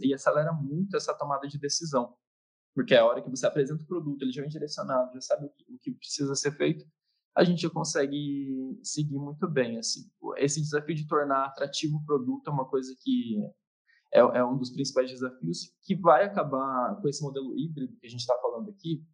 e 0.00 0.14
acelera 0.14 0.52
muito 0.52 0.96
essa 0.96 1.14
tomada 1.14 1.48
de 1.48 1.58
decisão. 1.58 2.14
Porque 2.74 2.94
a 2.94 3.04
hora 3.04 3.22
que 3.22 3.30
você 3.30 3.46
apresenta 3.46 3.82
o 3.82 3.86
produto, 3.86 4.22
ele 4.22 4.30
já 4.30 4.42
vem 4.42 4.50
direcionado, 4.50 5.12
já 5.14 5.20
sabe 5.20 5.46
o 5.46 5.50
que, 5.50 5.64
o 5.72 5.78
que 5.78 5.92
precisa 5.92 6.34
ser 6.34 6.52
feito, 6.52 6.84
a 7.36 7.44
gente 7.44 7.68
consegue 7.70 8.78
seguir 8.82 9.18
muito 9.18 9.48
bem. 9.48 9.78
Assim. 9.78 10.10
Esse 10.36 10.60
desafio 10.60 10.94
de 10.94 11.06
tornar 11.06 11.46
atrativo 11.46 11.96
o 11.96 12.04
produto 12.04 12.48
é 12.48 12.52
uma 12.52 12.68
coisa 12.68 12.94
que 13.02 13.38
é, 14.12 14.20
é 14.20 14.44
um 14.44 14.56
dos 14.56 14.70
principais 14.70 15.10
desafios 15.10 15.72
que 15.82 15.94
vai 15.94 16.24
acabar 16.24 17.00
com 17.00 17.08
esse 17.08 17.22
modelo 17.22 17.56
híbrido 17.56 17.96
que 17.98 18.06
a 18.06 18.10
gente 18.10 18.20
está 18.20 18.36
falando 18.40 18.70
aqui, 18.70 19.04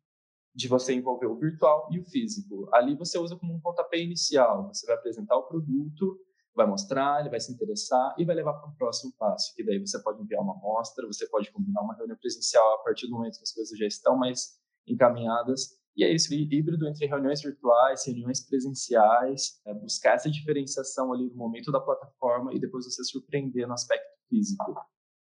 de 0.54 0.68
você 0.68 0.94
envolver 0.94 1.26
o 1.26 1.38
virtual 1.38 1.86
e 1.92 2.00
o 2.00 2.04
físico. 2.04 2.66
Ali 2.72 2.96
você 2.96 3.18
usa 3.18 3.36
como 3.36 3.54
um 3.54 3.60
pontapé 3.60 3.98
inicial, 4.00 4.68
você 4.68 4.86
vai 4.86 4.96
apresentar 4.96 5.36
o 5.36 5.42
produto, 5.42 6.18
vai 6.54 6.66
mostrar, 6.66 7.20
ele 7.20 7.28
vai 7.28 7.38
se 7.38 7.52
interessar 7.52 8.14
e 8.16 8.24
vai 8.24 8.34
levar 8.34 8.54
para 8.54 8.70
um 8.70 8.74
próximo 8.74 9.12
passo, 9.18 9.54
que 9.54 9.62
daí 9.62 9.78
você 9.78 10.02
pode 10.02 10.22
enviar 10.22 10.42
uma 10.42 10.54
amostra, 10.54 11.06
você 11.06 11.28
pode 11.28 11.52
combinar 11.52 11.82
uma 11.82 11.94
reunião 11.94 12.16
presencial 12.16 12.74
a 12.76 12.78
partir 12.78 13.06
do 13.06 13.12
momento 13.12 13.36
que 13.36 13.42
as 13.42 13.52
coisas 13.52 13.78
já 13.78 13.86
estão 13.86 14.16
mais 14.16 14.58
encaminhadas. 14.86 15.78
E 15.96 16.04
é 16.04 16.12
esse 16.12 16.34
híbrido 16.34 16.86
entre 16.86 17.06
reuniões 17.06 17.40
virtuais, 17.40 18.04
reuniões 18.06 18.46
presenciais, 18.46 19.60
é 19.66 19.72
buscar 19.72 20.14
essa 20.14 20.30
diferenciação 20.30 21.12
ali 21.12 21.28
no 21.30 21.36
momento 21.36 21.72
da 21.72 21.80
plataforma 21.80 22.52
e 22.54 22.60
depois 22.60 22.84
você 22.84 23.02
surpreender 23.02 23.66
no 23.66 23.72
aspecto 23.72 24.06
físico. 24.28 24.74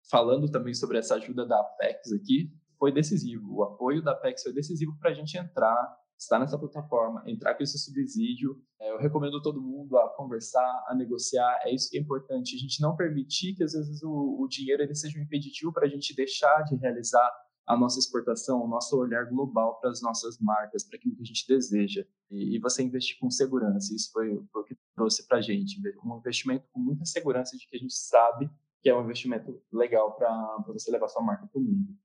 Falando 0.09 0.49
também 0.49 0.73
sobre 0.73 0.97
essa 0.97 1.15
ajuda 1.15 1.45
da 1.45 1.59
Apex 1.59 2.11
aqui, 2.11 2.51
foi 2.79 2.91
decisivo. 2.91 3.55
O 3.55 3.63
apoio 3.63 4.01
da 4.01 4.13
Apex 4.13 4.41
foi 4.41 4.51
decisivo 4.51 4.97
para 4.99 5.11
a 5.11 5.13
gente 5.13 5.37
entrar 5.37 5.95
estar 6.23 6.39
nessa 6.39 6.57
plataforma, 6.57 7.23
entrar 7.27 7.53
com 7.55 7.63
esse 7.63 7.77
subsídio. 7.77 8.57
É, 8.79 8.91
eu 8.91 8.97
recomendo 8.97 9.41
todo 9.41 9.61
mundo 9.61 9.97
a 9.97 10.09
conversar, 10.15 10.85
a 10.87 10.95
negociar. 10.95 11.59
É 11.65 11.73
isso 11.73 11.89
que 11.89 11.97
é 11.97 12.01
importante. 12.01 12.55
A 12.55 12.59
gente 12.59 12.81
não 12.81 12.95
permitir 12.95 13.55
que 13.55 13.63
às 13.63 13.73
vezes 13.73 14.01
o, 14.03 14.41
o 14.41 14.47
dinheiro 14.47 14.81
ele 14.81 14.95
seja 14.95 15.19
um 15.19 15.21
impeditivo 15.21 15.71
para 15.71 15.85
a 15.85 15.89
gente 15.89 16.15
deixar 16.15 16.63
de 16.63 16.75
realizar 16.75 17.29
a 17.65 17.77
nossa 17.77 17.99
exportação, 17.99 18.63
o 18.63 18.67
nosso 18.67 18.97
olhar 18.97 19.25
global 19.25 19.79
para 19.79 19.89
as 19.89 20.01
nossas 20.01 20.37
marcas, 20.39 20.83
para 20.83 20.97
aquilo 20.97 21.15
que 21.15 21.21
a 21.21 21.25
gente 21.25 21.47
deseja. 21.47 22.05
E, 22.29 22.55
e 22.55 22.59
você 22.59 22.83
investir 22.83 23.17
com 23.19 23.29
segurança, 23.31 23.93
isso 23.95 24.11
foi, 24.11 24.43
foi 24.51 24.61
o 24.61 24.65
que 24.65 24.77
trouxe 24.95 25.27
para 25.27 25.37
a 25.37 25.41
gente. 25.41 25.81
Um 26.03 26.17
investimento 26.17 26.65
com 26.71 26.79
muita 26.79 27.05
segurança 27.05 27.57
de 27.57 27.67
que 27.67 27.75
a 27.75 27.79
gente 27.79 27.93
sabe 27.93 28.49
que 28.81 28.89
é 28.89 28.95
um 28.95 29.03
investimento 29.03 29.61
legal 29.71 30.13
para 30.13 30.63
você 30.67 30.91
levar 30.91 31.07
sua 31.07 31.23
marca 31.23 31.47
para 31.47 31.59
o 31.59 31.63
mundo. 31.63 31.95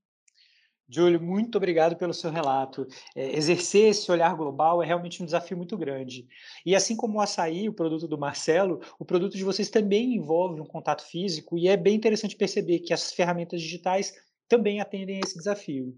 Júlio, 0.91 1.21
muito 1.21 1.57
obrigado 1.59 1.97
pelo 1.97 2.15
seu 2.15 2.31
relato. 2.31 2.87
É, 3.15 3.37
exercer 3.37 3.91
esse 3.91 4.11
olhar 4.11 4.35
global 4.35 4.83
é 4.83 4.87
realmente 4.87 5.23
um 5.23 5.27
desafio 5.27 5.57
muito 5.57 5.77
grande. 5.77 6.27
E 6.65 6.75
assim 6.75 6.97
como 6.97 7.19
o 7.19 7.21
açaí, 7.21 7.69
o 7.69 7.75
produto 7.75 8.09
do 8.09 8.17
Marcelo, 8.17 8.81
o 8.99 9.05
produto 9.05 9.37
de 9.37 9.45
vocês 9.45 9.69
também 9.69 10.15
envolve 10.15 10.61
um 10.61 10.65
contato 10.65 11.03
físico, 11.03 11.59
e 11.59 11.69
é 11.69 11.77
bem 11.77 11.95
interessante 11.95 12.35
perceber 12.35 12.79
que 12.79 12.95
as 12.95 13.13
ferramentas 13.13 13.61
digitais 13.61 14.15
também 14.49 14.81
atendem 14.81 15.17
a 15.17 15.21
esse 15.25 15.37
desafio. 15.37 15.95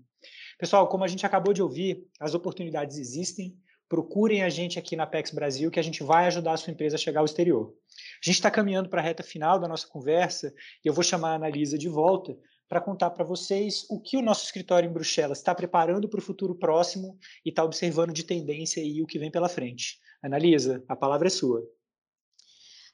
Pessoal, 0.58 0.88
como 0.88 1.04
a 1.04 1.08
gente 1.08 1.24
acabou 1.24 1.54
de 1.54 1.62
ouvir, 1.62 2.06
as 2.18 2.34
oportunidades 2.34 2.98
existem. 2.98 3.56
Procurem 3.88 4.42
a 4.42 4.48
gente 4.48 4.78
aqui 4.78 4.94
na 4.94 5.06
Pex 5.06 5.30
Brasil, 5.32 5.70
que 5.70 5.80
a 5.80 5.82
gente 5.82 6.02
vai 6.02 6.26
ajudar 6.26 6.52
a 6.52 6.56
sua 6.56 6.72
empresa 6.72 6.96
a 6.96 6.98
chegar 6.98 7.20
ao 7.20 7.26
exterior. 7.26 7.74
A 8.22 8.24
gente 8.24 8.36
está 8.36 8.50
caminhando 8.50 8.88
para 8.88 9.00
a 9.00 9.04
reta 9.04 9.22
final 9.22 9.58
da 9.58 9.66
nossa 9.66 9.88
conversa 9.88 10.54
e 10.84 10.88
eu 10.88 10.92
vou 10.92 11.02
chamar 11.02 11.32
a 11.32 11.34
Analisa 11.34 11.76
de 11.76 11.88
volta 11.88 12.36
para 12.68 12.80
contar 12.80 13.10
para 13.10 13.24
vocês 13.24 13.84
o 13.90 14.00
que 14.00 14.16
o 14.16 14.22
nosso 14.22 14.44
escritório 14.44 14.88
em 14.88 14.92
Bruxelas 14.92 15.38
está 15.38 15.52
preparando 15.52 16.08
para 16.08 16.20
o 16.20 16.22
futuro 16.22 16.54
próximo 16.54 17.18
e 17.44 17.48
está 17.48 17.64
observando 17.64 18.12
de 18.12 18.22
tendência 18.22 18.80
e 18.80 19.02
o 19.02 19.06
que 19.06 19.18
vem 19.18 19.30
pela 19.30 19.48
frente. 19.48 19.98
Analisa, 20.22 20.84
a 20.86 20.94
palavra 20.94 21.26
é 21.26 21.30
sua. 21.30 21.66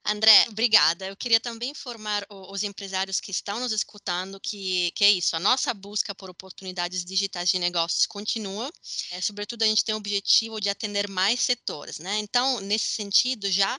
André, 0.09 0.47
obrigada. 0.49 1.07
Eu 1.07 1.16
queria 1.16 1.40
também 1.40 1.71
informar 1.71 2.25
os 2.31 2.62
empresários 2.62 3.21
que 3.21 3.33
estão 3.33 3.59
nos 3.59 3.73
escutando 3.73 4.38
que, 4.40 4.92
que 4.92 5.05
é 5.05 5.11
isso, 5.11 5.35
a 5.35 5.40
nossa 5.40 5.75
busca 5.75 6.14
por 6.14 6.31
oportunidades 6.31 7.05
digitais 7.05 7.49
de 7.49 7.59
negócios 7.59 8.07
continua. 8.07 8.71
É, 9.11 9.21
sobretudo, 9.21 9.64
a 9.64 9.66
gente 9.66 9.85
tem 9.85 9.95
o 9.95 9.99
objetivo 9.99 10.61
de 10.61 10.69
atender 10.69 11.09
mais 11.09 11.40
setores, 11.40 11.99
né? 11.99 12.19
Então, 12.19 12.61
nesse 12.61 12.87
sentido, 12.87 13.51
já 13.51 13.79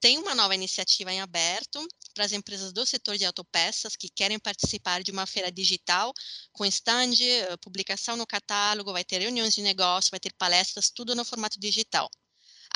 tem 0.00 0.18
uma 0.18 0.34
nova 0.34 0.54
iniciativa 0.54 1.12
em 1.12 1.20
aberto 1.20 1.86
para 2.12 2.24
as 2.24 2.32
empresas 2.32 2.72
do 2.72 2.84
setor 2.84 3.16
de 3.16 3.24
autopeças 3.24 3.94
que 3.94 4.08
querem 4.08 4.38
participar 4.38 5.02
de 5.02 5.12
uma 5.12 5.26
feira 5.26 5.50
digital 5.50 6.12
com 6.52 6.64
stand, 6.66 7.14
eh, 7.20 7.56
publicação 7.58 8.16
no 8.16 8.26
catálogo, 8.26 8.92
vai 8.92 9.04
ter 9.04 9.20
reuniões 9.20 9.54
de 9.54 9.62
negócio, 9.62 10.10
vai 10.10 10.20
ter 10.20 10.32
palestras, 10.34 10.90
tudo 10.90 11.14
no 11.14 11.24
formato 11.24 11.58
digital. 11.58 12.10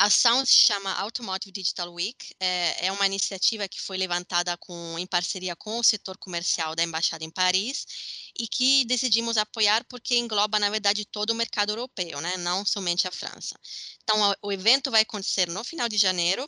A 0.02 0.10
se 0.10 0.44
chama 0.46 0.92
Automotive 0.94 1.52
Digital 1.52 1.94
Week, 1.94 2.34
é, 2.40 2.86
é, 2.86 2.90
uma 2.90 3.06
iniciativa 3.06 3.68
que 3.68 3.80
foi 3.80 3.96
levantada 3.96 4.56
com, 4.56 4.98
em 4.98 5.06
parceria 5.06 5.54
com 5.54 5.78
o 5.78 5.82
setor 5.84 6.18
comercial 6.18 6.74
da 6.74 6.82
Embaixada 6.82 7.24
em 7.24 7.30
Paris 7.30 7.86
e 8.36 8.48
que 8.48 8.84
decidimos 8.84 9.36
apoiar 9.36 9.84
porque 9.84 10.16
engloba, 10.16 10.58
na 10.58 10.70
verdade, 10.70 11.04
todo 11.04 11.30
o 11.30 11.36
mercado 11.36 11.70
europeu, 11.70 12.20
né? 12.20 12.36
não 12.38 12.64
somente 12.64 13.06
a 13.06 13.12
França. 13.12 13.54
Então, 14.02 14.34
o 14.42 14.50
evento 14.50 14.90
vai 14.90 15.02
acontecer 15.02 15.48
no 15.48 15.62
final 15.62 15.88
de 15.88 15.96
janeiro, 15.96 16.44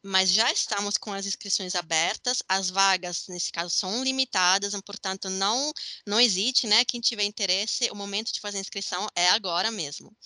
mas 0.00 0.30
já 0.30 0.52
estamos 0.52 0.96
com 0.96 1.12
as 1.12 1.26
inscrições 1.26 1.74
abertas, 1.74 2.40
as 2.48 2.70
vagas, 2.70 3.26
nesse 3.26 3.50
caso, 3.50 3.74
são 3.74 4.04
limitadas, 4.04 4.80
portanto, 4.86 5.28
não, 5.28 5.72
não 6.06 6.20
hesite, 6.20 6.68
né? 6.68 6.84
Quem 6.84 7.00
tiver 7.00 7.24
interesse, 7.24 7.90
o 7.90 7.96
momento 7.96 8.32
de 8.32 8.38
fazer 8.38 8.58
a 8.58 8.60
inscrição 8.60 9.08
é 9.16 9.26
agora 9.30 9.72
mesmo. 9.72 10.16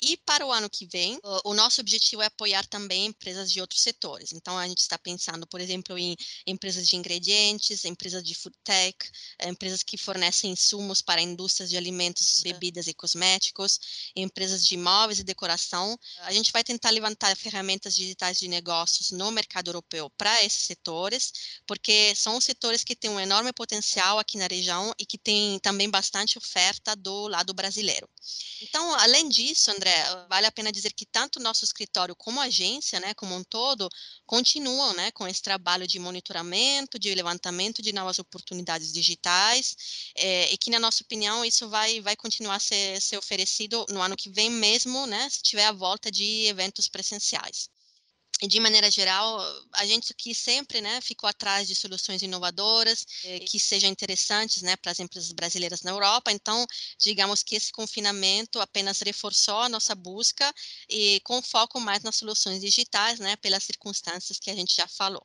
E 0.00 0.16
para 0.18 0.46
o 0.46 0.52
ano 0.52 0.68
que 0.68 0.86
vem, 0.86 1.18
o 1.44 1.54
nosso 1.54 1.80
objetivo 1.80 2.20
é 2.20 2.26
apoiar 2.26 2.66
também 2.66 3.06
empresas 3.06 3.50
de 3.50 3.60
outros 3.60 3.80
setores. 3.80 4.32
Então, 4.32 4.58
a 4.58 4.68
gente 4.68 4.80
está 4.80 4.98
pensando, 4.98 5.46
por 5.46 5.60
exemplo, 5.60 5.96
em 5.98 6.14
empresas 6.46 6.86
de 6.86 6.96
ingredientes, 6.96 7.84
empresas 7.84 8.22
de 8.22 8.34
food 8.34 8.56
tech, 8.62 8.96
eh, 9.38 9.48
empresas 9.48 9.82
que 9.82 9.96
fornecem 9.96 10.50
insumos 10.50 11.00
para 11.00 11.22
indústrias 11.22 11.70
de 11.70 11.76
alimentos, 11.76 12.42
bebidas 12.42 12.86
e 12.86 12.94
cosméticos, 12.94 14.10
empresas 14.14 14.66
de 14.66 14.74
imóveis 14.74 15.18
e 15.18 15.24
decoração. 15.24 15.98
A 16.20 16.32
gente 16.32 16.52
vai 16.52 16.62
tentar 16.62 16.90
levantar 16.90 17.34
ferramentas 17.36 17.94
digitais 17.94 18.38
de 18.38 18.48
negócios 18.48 19.10
no 19.10 19.30
mercado 19.30 19.68
europeu 19.68 20.10
para 20.10 20.44
esses 20.44 20.64
setores, 20.64 21.32
porque 21.66 22.14
são 22.14 22.40
setores 22.40 22.84
que 22.84 22.94
têm 22.94 23.10
um 23.10 23.20
enorme 23.20 23.52
potencial 23.52 24.18
aqui 24.18 24.36
na 24.36 24.46
região 24.46 24.94
e 24.98 25.06
que 25.06 25.16
têm 25.18 25.58
também 25.60 25.88
bastante 25.88 26.36
oferta 26.36 26.94
do 26.94 27.28
lado 27.28 27.54
brasileiro. 27.54 28.08
Então, 28.62 28.94
além 28.94 29.28
disso, 29.28 29.70
André, 29.70 29.92
vale 30.28 30.46
a 30.46 30.52
pena 30.52 30.72
dizer 30.72 30.92
que 30.92 31.06
tanto 31.06 31.40
nosso 31.40 31.64
escritório 31.64 32.16
como 32.16 32.40
a 32.40 32.44
agência, 32.44 32.98
né, 33.00 33.14
como 33.14 33.34
um 33.34 33.44
todo, 33.44 33.88
continuam, 34.26 34.94
né, 34.94 35.10
com 35.12 35.26
esse 35.28 35.42
trabalho 35.42 35.86
de 35.86 35.98
monitoramento, 35.98 36.98
de 36.98 37.14
levantamento 37.14 37.82
de 37.82 37.92
novas 37.92 38.18
oportunidades 38.18 38.92
digitais, 38.92 39.76
é, 40.16 40.52
e 40.52 40.56
que, 40.58 40.70
na 40.70 40.78
nossa 40.80 41.02
opinião, 41.02 41.44
isso 41.44 41.68
vai, 41.68 42.00
vai 42.00 42.16
continuar 42.16 42.56
a 42.56 42.60
ser, 42.60 43.00
ser 43.00 43.18
oferecido 43.18 43.84
no 43.90 44.00
ano 44.00 44.16
que 44.16 44.30
vem 44.30 44.50
mesmo, 44.50 45.06
né, 45.06 45.28
se 45.30 45.42
tiver 45.42 45.66
a 45.66 45.72
volta 45.72 46.10
de 46.10 46.46
eventos 46.46 46.88
presenciais 46.88 47.68
de 48.42 48.60
maneira 48.60 48.90
geral, 48.90 49.40
a 49.72 49.86
gente 49.86 50.12
aqui 50.12 50.34
sempre 50.34 50.80
né, 50.82 51.00
ficou 51.00 51.28
atrás 51.28 51.66
de 51.66 51.74
soluções 51.74 52.20
inovadoras 52.20 53.06
eh, 53.24 53.40
que 53.40 53.58
sejam 53.58 53.88
interessantes 53.88 54.62
né, 54.62 54.76
para 54.76 54.92
as 54.92 55.00
empresas 55.00 55.32
brasileiras 55.32 55.82
na 55.82 55.90
Europa. 55.90 56.30
Então, 56.30 56.66
digamos 56.98 57.42
que 57.42 57.56
esse 57.56 57.72
confinamento 57.72 58.60
apenas 58.60 59.00
reforçou 59.00 59.60
a 59.60 59.68
nossa 59.68 59.94
busca 59.94 60.52
e 60.88 61.20
com 61.20 61.40
foco 61.40 61.80
mais 61.80 62.02
nas 62.02 62.16
soluções 62.16 62.60
digitais, 62.60 63.18
né, 63.18 63.36
pelas 63.36 63.64
circunstâncias 63.64 64.38
que 64.38 64.50
a 64.50 64.54
gente 64.54 64.76
já 64.76 64.86
falou. 64.86 65.24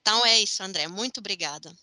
Então, 0.00 0.24
é 0.24 0.38
isso, 0.40 0.62
André. 0.62 0.86
Muito 0.86 1.18
obrigada. 1.18 1.74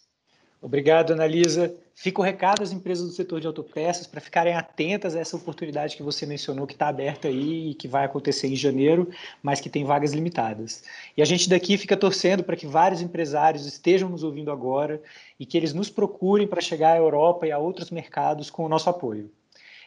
Obrigado, 0.62 1.12
Analisa. 1.12 1.76
Fica 1.96 2.22
o 2.22 2.24
recado 2.24 2.62
às 2.62 2.72
empresas 2.72 3.08
do 3.08 3.14
setor 3.14 3.42
de 3.42 3.48
autopeças 3.48 4.06
para 4.06 4.22
ficarem 4.22 4.54
atentas 4.54 5.16
a 5.16 5.20
essa 5.20 5.36
oportunidade 5.36 5.98
que 5.98 6.04
você 6.04 6.24
mencionou, 6.24 6.68
que 6.68 6.74
está 6.74 6.88
aberta 6.88 7.28
aí 7.28 7.72
e 7.72 7.74
que 7.74 7.88
vai 7.88 8.06
acontecer 8.06 8.48
em 8.48 8.56
janeiro, 8.56 9.10
mas 9.42 9.60
que 9.60 9.70
tem 9.70 9.84
vagas 9.84 10.14
limitadas. 10.14 10.84
E 11.18 11.22
a 11.22 11.26
gente 11.26 11.50
daqui 11.50 11.78
fica 11.78 11.98
torcendo 11.98 12.44
para 12.44 12.56
que 12.56 12.68
vários 12.68 13.02
empresários 13.02 13.66
estejam 13.66 14.08
nos 14.08 14.24
ouvindo 14.24 14.52
agora 14.52 15.02
e 15.40 15.48
que 15.48 15.58
eles 15.58 15.74
nos 15.74 15.90
procurem 15.90 16.46
para 16.46 16.62
chegar 16.62 16.94
à 16.94 16.98
Europa 16.98 17.48
e 17.48 17.52
a 17.52 17.58
outros 17.58 17.90
mercados 17.90 18.52
com 18.52 18.64
o 18.64 18.70
nosso 18.70 18.88
apoio. 18.88 19.32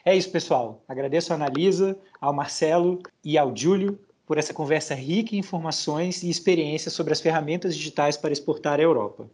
É 0.03 0.13
isso, 0.13 0.29
pessoal. 0.29 0.83
Agradeço 0.89 1.31
a 1.31 1.35
Analisa, 1.37 1.97
ao 2.19 2.33
Marcelo 2.33 3.01
e 3.23 3.37
ao 3.37 3.55
Júlio 3.55 3.97
por 4.25 4.37
essa 4.37 4.53
conversa 4.53 4.93
rica 4.93 5.35
em 5.35 5.39
informações 5.39 6.21
e 6.21 6.29
experiências 6.29 6.93
sobre 6.93 7.13
as 7.13 7.21
ferramentas 7.21 7.75
digitais 7.75 8.17
para 8.17 8.33
exportar 8.33 8.79
à 8.79 8.83
Europa. 8.83 9.29